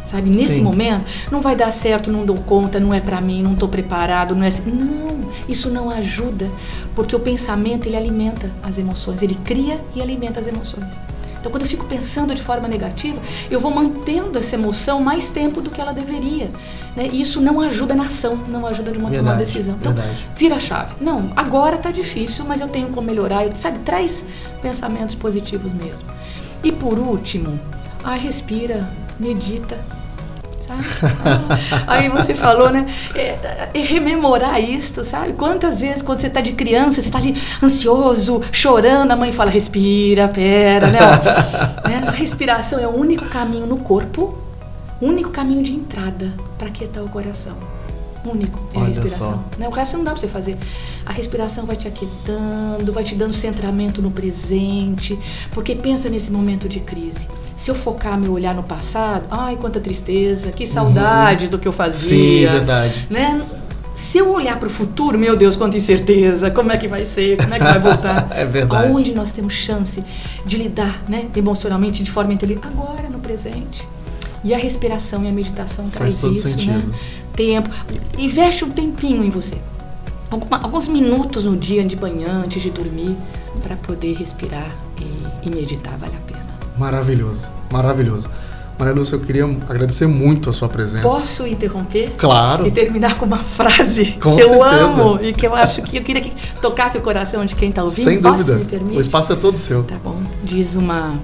sabe? 0.10 0.30
Nesse 0.30 0.56
Sim. 0.56 0.62
momento, 0.62 1.06
não 1.32 1.42
vai 1.42 1.56
dar 1.56 1.72
certo, 1.72 2.12
não 2.12 2.26
dou 2.26 2.38
conta, 2.38 2.80
não 2.80 2.94
é 2.94 3.00
para 3.02 3.20
mim, 3.20 3.42
não 3.42 3.54
estou 3.54 3.68
preparado, 3.68 4.36
não 4.36 4.44
é 4.44 4.48
assim. 4.48 4.64
Não, 4.66 5.30
isso 5.50 5.70
não 5.70 5.90
ajuda, 5.90 6.50
porque 6.96 7.16
o 7.16 7.20
pensamento 7.20 7.88
ele 7.88 7.98
alimenta 7.98 8.50
as 8.64 8.78
emoções, 8.78 9.22
ele 9.22 9.36
cria 9.44 9.80
e 9.96 10.02
alimenta 10.02 10.40
as 10.40 10.48
emoções. 10.48 10.86
Então, 11.46 11.52
quando 11.52 11.62
eu 11.62 11.70
fico 11.70 11.86
pensando 11.86 12.34
de 12.34 12.42
forma 12.42 12.68
negativa, 12.68 13.22
eu 13.52 13.60
vou 13.60 13.70
mantendo 13.70 14.40
essa 14.40 14.56
emoção 14.56 15.00
mais 15.04 15.30
tempo 15.30 15.62
do 15.62 15.70
que 15.70 15.80
ela 15.80 15.94
deveria. 15.94 16.50
Né? 16.96 17.08
E 17.14 17.22
isso 17.22 17.40
não 17.40 17.62
ajuda 17.62 17.94
na 17.94 18.06
ação, 18.06 18.36
não 18.48 18.66
ajuda 18.66 18.92
de 18.92 18.98
uma 18.98 19.12
tomar 19.12 19.34
Verdade, 19.34 19.46
decisão. 19.46 19.76
Então, 19.80 19.94
verdade. 19.94 20.28
vira 20.36 20.56
a 20.56 20.60
chave. 20.60 20.96
Não, 21.00 21.30
agora 21.36 21.78
tá 21.78 21.92
difícil, 21.92 22.44
mas 22.48 22.62
eu 22.62 22.68
tenho 22.68 22.88
como 22.88 23.06
melhorar. 23.06 23.46
Eu- 23.46 23.54
Sabe, 23.56 23.78
traz 23.78 24.24
pensamentos 24.60 25.14
positivos 25.14 25.72
mesmo. 25.72 26.08
E 26.64 26.72
por 26.72 26.98
último, 26.98 27.60
ah, 28.04 28.16
respira, 28.16 28.90
medita. 29.20 29.78
Sabe? 30.67 30.84
Ah, 31.23 31.84
aí 31.93 32.10
você 32.10 32.34
falou, 32.34 32.69
né? 32.69 32.88
É, 33.13 33.69
é 33.73 33.80
rememorar 33.80 34.60
isto, 34.60 35.04
sabe? 35.04 35.34
Quantas 35.34 35.82
vezes 35.82 36.01
quando 36.01 36.19
você 36.19 36.30
tá 36.30 36.41
de 36.41 36.54
criança, 36.54 37.01
você 37.01 37.10
tá 37.10 37.19
ali 37.19 37.39
ansioso, 37.62 38.41
chorando, 38.51 39.12
a 39.12 39.15
mãe 39.15 39.32
fala, 39.32 39.51
respira, 39.51 40.28
pera, 40.28 40.88
né? 40.88 40.99
Né? 41.86 42.04
A 42.08 42.12
respiração 42.12 42.80
é 42.80 42.88
o 42.88 42.95
único 42.95 43.25
caminho 43.25 43.67
no 43.67 43.78
corpo, 43.78 44.36
o 44.99 45.06
único 45.06 45.30
caminho 45.30 45.63
de 45.63 45.71
entrada 45.71 46.34
para 46.58 46.69
quietar 46.69 47.04
o 47.04 47.10
coração. 47.10 47.56
Único 48.25 48.60
é 48.73 48.78
a 48.78 48.82
Olha 48.82 48.88
respiração. 48.88 49.32
só. 49.34 49.60
Né? 49.60 49.67
O 49.67 49.71
resto 49.71 49.97
não 49.97 50.04
dá 50.04 50.12
pra 50.12 50.19
você 50.19 50.28
fazer. 50.28 50.58
A 51.06 51.12
respiração 51.12 51.65
vai 51.65 51.75
te 51.75 51.88
aquietando, 51.88 52.91
vai 52.91 53.04
te 53.04 53.13
dando 53.13 53.34
centramento 53.34 54.01
no 54.01 54.10
presente. 54.10 55.17
Porque 55.51 55.75
pensa 55.75 56.10
nesse 56.10 56.32
momento 56.32 56.67
de 56.67 56.80
crise. 56.80 57.28
Se 57.65 57.71
eu 57.71 57.73
focar 57.73 58.15
meu 58.15 58.32
olhar 58.32 58.54
no 58.54 58.62
passado, 58.62 59.25
ai, 59.32 59.58
quanta 59.60 59.80
tristeza, 59.80 60.51
que 60.51 60.67
saudades 60.67 61.49
do 61.49 61.58
que 61.58 61.67
eu 61.67 61.71
Sim, 61.71 61.78
fazia. 61.80 62.51
verdade. 62.51 63.08
Né? 63.10 63.43
Se 63.95 64.19
eu 64.19 64.32
olhar 64.32 64.60
para 64.60 64.67
o 64.67 64.69
futuro, 64.69 65.17
meu 65.17 65.36
Deus, 65.36 65.56
quanta 65.56 65.75
incerteza, 65.75 66.51
como 66.51 66.71
é 66.71 66.78
que 66.78 66.88
vai 66.88 67.06
ser, 67.06 67.38
como 67.38 67.51
é 67.56 67.58
que 67.58 67.63
vai 67.63 67.80
voltar? 67.80 68.28
É 68.38 68.45
verdade. 68.45 68.93
Aonde 68.93 69.15
nós 69.15 69.32
temos 69.32 69.54
chance 69.56 70.04
de 70.45 70.58
lidar 70.58 71.01
né, 71.10 71.25
emocionalmente 71.36 72.04
de 72.04 72.12
forma 72.12 72.32
inteligente? 72.32 72.67
Agora, 72.67 73.10
no 73.10 73.17
presente. 73.17 73.88
E 74.43 74.54
a 74.54 74.60
respiração 74.60 75.23
e 75.25 75.28
a 75.28 75.32
meditação 75.32 75.89
traz 75.89 76.17
todo 76.17 76.36
isso, 76.36 76.47
sentido. 76.47 76.88
né? 76.88 76.95
Tempo. 77.36 77.67
Investe 78.15 78.63
um 78.63 78.69
tempinho 78.69 79.23
em 79.25 79.32
você. 79.32 79.56
Alguma- 80.30 80.62
alguns 80.62 80.88
minutos 80.88 81.45
no 81.45 81.58
dia 81.58 81.84
de 81.84 81.95
manhã, 81.99 82.43
antes 82.45 82.62
de 82.62 82.69
dormir, 82.69 83.17
para 83.63 83.75
poder 83.75 84.13
respirar 84.17 84.69
e, 85.01 85.47
e 85.47 85.49
meditar, 85.49 85.97
vale 85.97 86.13
a 86.13 86.19
pena. 86.19 86.25
Maravilhoso, 86.78 87.50
maravilhoso. 87.72 88.30
Maria 88.78 88.94
Lúcia, 88.94 89.16
eu 89.16 89.22
queria 89.22 89.46
agradecer 89.70 90.06
muito 90.06 90.50
a 90.50 90.54
sua 90.54 90.68
presença. 90.68 91.08
Posso 91.08 91.48
interromper? 91.48 92.12
Claro. 92.18 92.68
E 92.68 92.72
terminar 92.72 93.18
com 93.18 93.26
uma 93.26 93.38
frase 93.38 94.12
Com 94.22 94.36
que 94.36 94.42
eu 94.42 94.50
certeza. 94.50 95.02
amo 95.02 95.20
e 95.22 95.32
que 95.34 95.48
eu 95.48 95.56
acho 95.56 95.82
que 95.82 95.98
eu 95.98 96.04
queria 96.04 96.22
que 96.22 96.34
tocasse 96.62 96.98
o 96.98 97.02
coração 97.02 97.46
de 97.46 97.56
quem 97.56 97.70
está 97.70 97.84
ouvindo. 97.84 98.04
Sem 98.04 98.22
Posso, 98.22 98.44
dúvida. 98.44 98.84
O 98.94 99.00
espaço 99.00 99.32
é 99.32 99.36
todo 99.38 99.58
seu. 99.58 99.84
Tá 99.84 99.96
bom. 100.04 100.22
Diz 100.44 100.76
uma, 100.76 101.18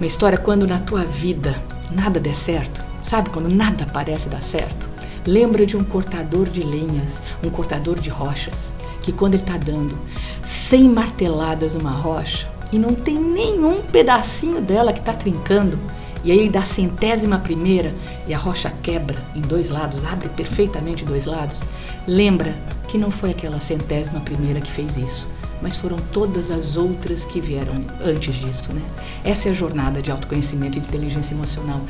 uma 0.00 0.06
história 0.06 0.36
quando 0.36 0.66
na 0.66 0.78
tua 0.78 1.04
vida 1.04 1.54
nada 1.92 2.18
der 2.18 2.34
certo. 2.34 2.82
Sabe 3.00 3.30
quando 3.30 3.54
nada 3.54 3.86
parece 3.92 4.28
dar 4.28 4.42
certo? 4.42 4.88
Lembra 5.24 5.64
de 5.64 5.76
um 5.76 5.84
cortador 5.84 6.48
de 6.48 6.62
lenhas, 6.62 7.12
um 7.44 7.50
cortador 7.50 7.96
de 8.00 8.10
rochas, 8.10 8.54
que 9.02 9.12
quando 9.12 9.34
ele 9.34 9.42
está 9.42 9.56
dando 9.56 9.96
100 10.42 10.88
marteladas 10.88 11.74
numa 11.74 11.92
rocha 11.92 12.48
e 12.72 12.78
não 12.78 12.94
tem 12.94 13.16
nenhum 13.16 13.82
pedacinho 13.82 14.60
dela 14.60 14.92
que 14.92 15.00
está 15.00 15.12
trincando, 15.12 15.78
e 16.24 16.32
aí 16.32 16.38
ele 16.38 16.50
dá 16.50 16.60
a 16.60 16.66
centésima 16.66 17.38
primeira 17.38 17.94
e 18.26 18.34
a 18.34 18.38
rocha 18.38 18.72
quebra 18.82 19.16
em 19.34 19.40
dois 19.40 19.68
lados, 19.68 20.04
abre 20.04 20.28
perfeitamente 20.28 21.04
dois 21.04 21.24
lados, 21.24 21.62
lembra 22.06 22.54
que 22.88 22.98
não 22.98 23.10
foi 23.10 23.30
aquela 23.30 23.60
centésima 23.60 24.20
primeira 24.20 24.60
que 24.60 24.70
fez 24.70 24.96
isso, 24.96 25.28
mas 25.62 25.76
foram 25.76 25.96
todas 26.12 26.50
as 26.50 26.76
outras 26.76 27.24
que 27.24 27.40
vieram 27.40 27.74
antes 28.04 28.34
disto, 28.34 28.72
né? 28.72 28.82
Essa 29.24 29.48
é 29.48 29.50
a 29.50 29.54
jornada 29.54 30.02
de 30.02 30.10
autoconhecimento 30.10 30.78
e 30.78 30.80
de 30.80 30.88
inteligência 30.88 31.34
emocional. 31.34 31.80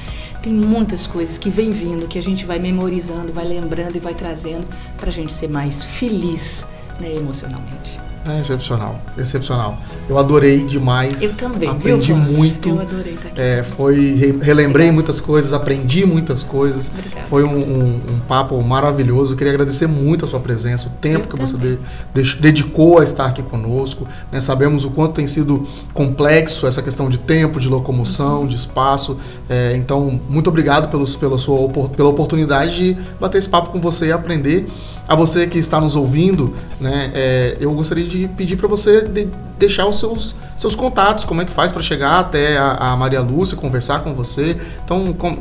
Tem 0.43 0.53
muitas 0.53 1.07
coisas 1.07 1.39
que 1.39 1.51
vem 1.51 1.71
vindo, 1.71 2.07
que 2.07 2.19
a 2.19 2.23
gente 2.23 2.45
vai 2.45 2.59
memorizando, 2.59 3.33
vai 3.33 3.47
lembrando 3.47 3.97
e 3.97 4.01
vai 4.01 4.15
trazendo 4.15 4.67
para 4.99 5.09
a 5.09 5.13
gente 5.13 5.33
ser 5.33 5.49
mais 5.49 5.85
feliz 5.85 6.65
né, 7.01 7.15
emocionalmente. 7.15 8.06
É 8.29 8.41
excepcional, 8.41 9.01
excepcional. 9.17 9.79
Eu 10.09 10.19
adorei 10.19 10.65
demais. 10.65 11.21
Eu 11.23 11.33
também, 11.35 11.69
Aprendi 11.69 12.13
viu? 12.13 12.17
Muito. 12.17 12.69
Eu 12.71 12.81
adorei 12.81 13.15
estar 13.15 13.29
aqui. 13.29 13.41
É, 13.41 13.63
foi 13.63 14.15
re- 14.15 14.39
relembrei 14.41 14.91
muitas 14.91 15.21
coisas, 15.21 15.53
aprendi 15.53 16.05
muitas 16.05 16.43
coisas. 16.43 16.91
Obrigada. 16.97 17.27
Foi 17.29 17.45
um, 17.45 17.57
um- 17.57 18.01
um 18.15 18.19
papo 18.27 18.61
maravilhoso. 18.63 19.33
Eu 19.33 19.37
queria 19.37 19.53
agradecer 19.53 19.87
muito 19.87 20.25
a 20.25 20.29
sua 20.29 20.41
presença, 20.41 20.89
o 20.89 20.91
tempo 21.01 21.27
Eu 21.27 21.31
que 21.35 21.41
você 21.41 21.53
também. 21.55 21.73
de- 21.75 21.79
deix- 22.15 22.35
dedicou 22.35 22.99
a 22.99 23.05
estar 23.05 23.27
aqui 23.27 23.43
conosco. 23.43 24.07
né? 24.33 24.41
Sabemos 24.41 24.85
o 24.85 24.91
quanto 24.91 25.15
tem 25.15 25.27
sido 25.27 25.67
complexo 25.95 26.67
essa 26.67 26.83
questão 26.83 27.09
de 27.11 27.19
tempo, 27.19 27.59
de 27.61 27.69
locomoção, 27.69 28.41
Uhum. 28.43 28.47
de 28.47 28.57
espaço. 28.57 29.17
É, 29.49 29.75
então, 29.77 30.21
muito 30.29 30.49
obrigado 30.49 30.91
pelos, 30.91 31.15
pela 31.17 31.39
sua 31.39 31.69
pela 31.97 32.09
oportunidade 32.09 32.77
de 32.77 32.97
bater 33.21 33.39
esse 33.39 33.49
papo 33.49 33.71
com 33.71 33.81
você 33.81 34.07
e 34.07 34.13
aprender. 34.13 34.67
A 35.09 35.15
você 35.15 35.47
que 35.47 35.57
está 35.59 35.81
nos 35.81 35.95
ouvindo, 35.95 36.55
né, 36.81 37.13
é, 37.15 37.57
eu 37.61 37.73
gostaria 37.73 38.05
de 38.05 38.16
pedir 38.37 38.57
para 38.57 38.69
você 38.69 39.03
de- 39.03 39.29
deixar 39.59 39.87
os 39.87 39.99
seus, 39.99 40.35
seus 40.57 40.75
contatos, 40.75 41.25
como 41.25 41.41
é 41.43 41.45
que 41.45 41.53
faz 41.53 41.71
para 41.73 41.83
chegar 41.83 42.19
até 42.21 42.57
a, 42.59 42.93
a 42.93 42.97
Maria 42.97 43.21
Lúcia, 43.21 43.57
conversar 43.57 44.01
com 44.01 44.15
você. 44.15 44.57
Então, 44.85 45.13
com, 45.13 45.39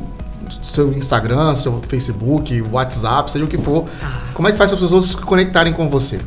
seu 0.61 0.93
Instagram, 0.93 1.55
seu 1.55 1.81
Facebook, 1.88 2.61
WhatsApp, 2.71 3.31
seja 3.31 3.45
o 3.45 3.47
que 3.47 3.57
for. 3.57 3.85
Tá. 3.99 4.21
Como 4.33 4.47
é 4.47 4.51
que 4.51 4.57
faz 4.57 4.69
para 4.69 4.75
as 4.77 4.83
pessoas 4.83 5.05
se 5.05 5.17
conectarem 5.17 5.73
com 5.73 5.89
você? 5.89 6.19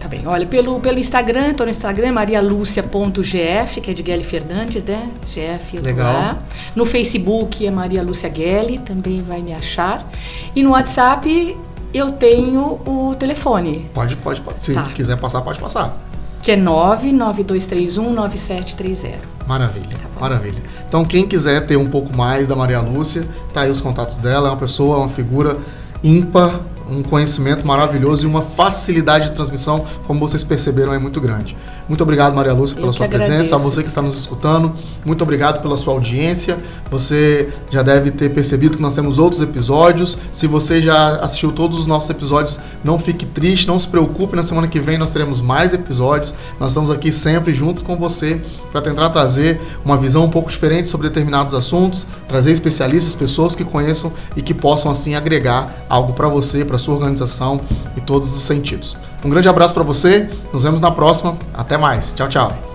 Tá 0.00 0.06
bem. 0.06 0.26
Olha, 0.26 0.46
pelo, 0.46 0.78
pelo 0.80 0.98
Instagram, 0.98 1.54
tô 1.54 1.64
no 1.64 1.70
Instagram, 1.70 2.12
marialucia.gf, 2.12 3.80
que 3.80 3.90
é 3.90 3.94
de 3.94 4.02
Gelli 4.04 4.22
Fernandes, 4.24 4.82
né? 4.84 5.08
GF, 5.26 5.78
Legal. 5.80 6.12
lá. 6.12 6.38
No 6.74 6.84
Facebook 6.86 7.66
é 7.66 7.70
Maria 7.70 8.02
Lúcia 8.02 8.32
Gelli, 8.32 8.78
também 8.78 9.22
vai 9.22 9.40
me 9.42 9.52
achar. 9.52 10.06
E 10.54 10.62
no 10.62 10.70
WhatsApp 10.70 11.56
eu 11.94 12.12
tenho 12.12 12.80
o 12.86 13.14
telefone, 13.18 13.88
Pode, 13.94 14.16
pode, 14.16 14.40
pode. 14.40 14.64
Se 14.64 14.74
Tá. 14.74 14.84
quiser 14.94 15.16
passar, 15.16 15.40
pode 15.42 15.58
passar. 15.58 15.96
que 16.42 16.52
é 16.52 16.56
992319730. 16.56 19.16
Maravilha, 19.46 19.96
Tá 19.96 20.20
maravilha. 20.20 20.62
Então, 20.86 21.04
quem 21.04 21.26
quiser 21.26 21.66
ter 21.66 21.76
um 21.76 21.88
pouco 21.88 22.14
mais 22.16 22.46
da 22.46 22.54
Maria 22.54 22.80
Lúcia, 22.80 23.26
tá 23.52 23.62
aí 23.62 23.70
os 23.70 23.80
contatos 23.80 24.18
dela. 24.18 24.48
É 24.48 24.50
uma 24.50 24.56
pessoa, 24.56 24.98
uma 24.98 25.08
figura 25.08 25.56
ímpar, 26.04 26.60
um 26.90 27.02
conhecimento 27.02 27.66
maravilhoso 27.66 28.26
e 28.26 28.30
uma 28.30 28.42
facilidade 28.42 29.30
de 29.30 29.34
transmissão, 29.34 29.84
como 30.06 30.20
vocês 30.20 30.44
perceberam, 30.44 30.92
é 30.94 30.98
muito 30.98 31.20
grande. 31.20 31.56
Muito 31.88 32.02
obrigado, 32.02 32.34
Maria 32.34 32.52
Lúcia, 32.52 32.74
Eu 32.74 32.80
pela 32.80 32.92
que 32.92 32.98
sua 32.98 33.08
presença. 33.08 33.32
agradeço. 33.32 33.54
A 33.54 33.58
você 33.58 33.82
que 33.82 33.88
está 33.88 34.02
nos 34.02 34.18
escutando, 34.18 34.74
muito 35.04 35.22
obrigado 35.22 35.62
pela 35.62 35.76
sua 35.76 35.94
audiência. 35.94 36.58
Você 36.90 37.48
já 37.70 37.82
deve 37.82 38.10
ter 38.10 38.28
percebido 38.28 38.76
que 38.76 38.82
nós 38.82 38.94
temos 38.94 39.18
outros 39.18 39.40
episódios. 39.40 40.18
Se 40.30 40.46
você 40.46 40.82
já 40.82 41.16
assistiu 41.16 41.50
todos 41.50 41.78
os 41.78 41.86
nossos 41.86 42.10
episódios, 42.10 42.60
não 42.84 42.98
fique 42.98 43.24
triste, 43.24 43.66
não 43.66 43.78
se 43.78 43.88
preocupe. 43.88 44.36
Na 44.36 44.42
semana 44.42 44.68
que 44.68 44.78
vem 44.78 44.98
nós 44.98 45.12
teremos 45.12 45.40
mais 45.40 45.72
episódios. 45.72 46.34
Nós 46.60 46.70
estamos 46.70 46.90
aqui 46.90 47.10
sempre 47.10 47.54
juntos 47.54 47.82
com 47.82 47.96
você 47.96 48.40
para 48.70 48.82
tentar 48.82 49.08
trazer 49.08 49.58
uma 49.82 49.96
visão 49.96 50.24
um 50.24 50.30
pouco 50.30 50.50
diferente 50.50 50.90
sobre 50.90 51.08
determinados 51.08 51.54
assuntos, 51.54 52.06
trazer 52.28 52.52
especialistas, 52.52 53.14
pessoas 53.14 53.54
que 53.54 53.64
conheçam 53.64 54.12
e 54.36 54.42
que 54.42 54.52
possam 54.52 54.90
assim 54.90 55.14
agregar 55.14 55.84
algo 55.88 56.12
para 56.12 56.28
você, 56.28 56.66
para 56.66 56.76
sua 56.76 56.94
organização 56.94 57.60
e 57.96 58.00
todos 58.02 58.36
os 58.36 58.42
sentidos. 58.42 58.94
Um 59.24 59.30
grande 59.30 59.48
abraço 59.48 59.74
para 59.74 59.82
você. 59.82 60.28
Nos 60.52 60.62
vemos 60.62 60.80
na 60.80 60.90
próxima. 60.90 61.36
Até 61.54 61.76
mais. 61.76 62.12
Tchau, 62.12 62.28
tchau. 62.28 62.67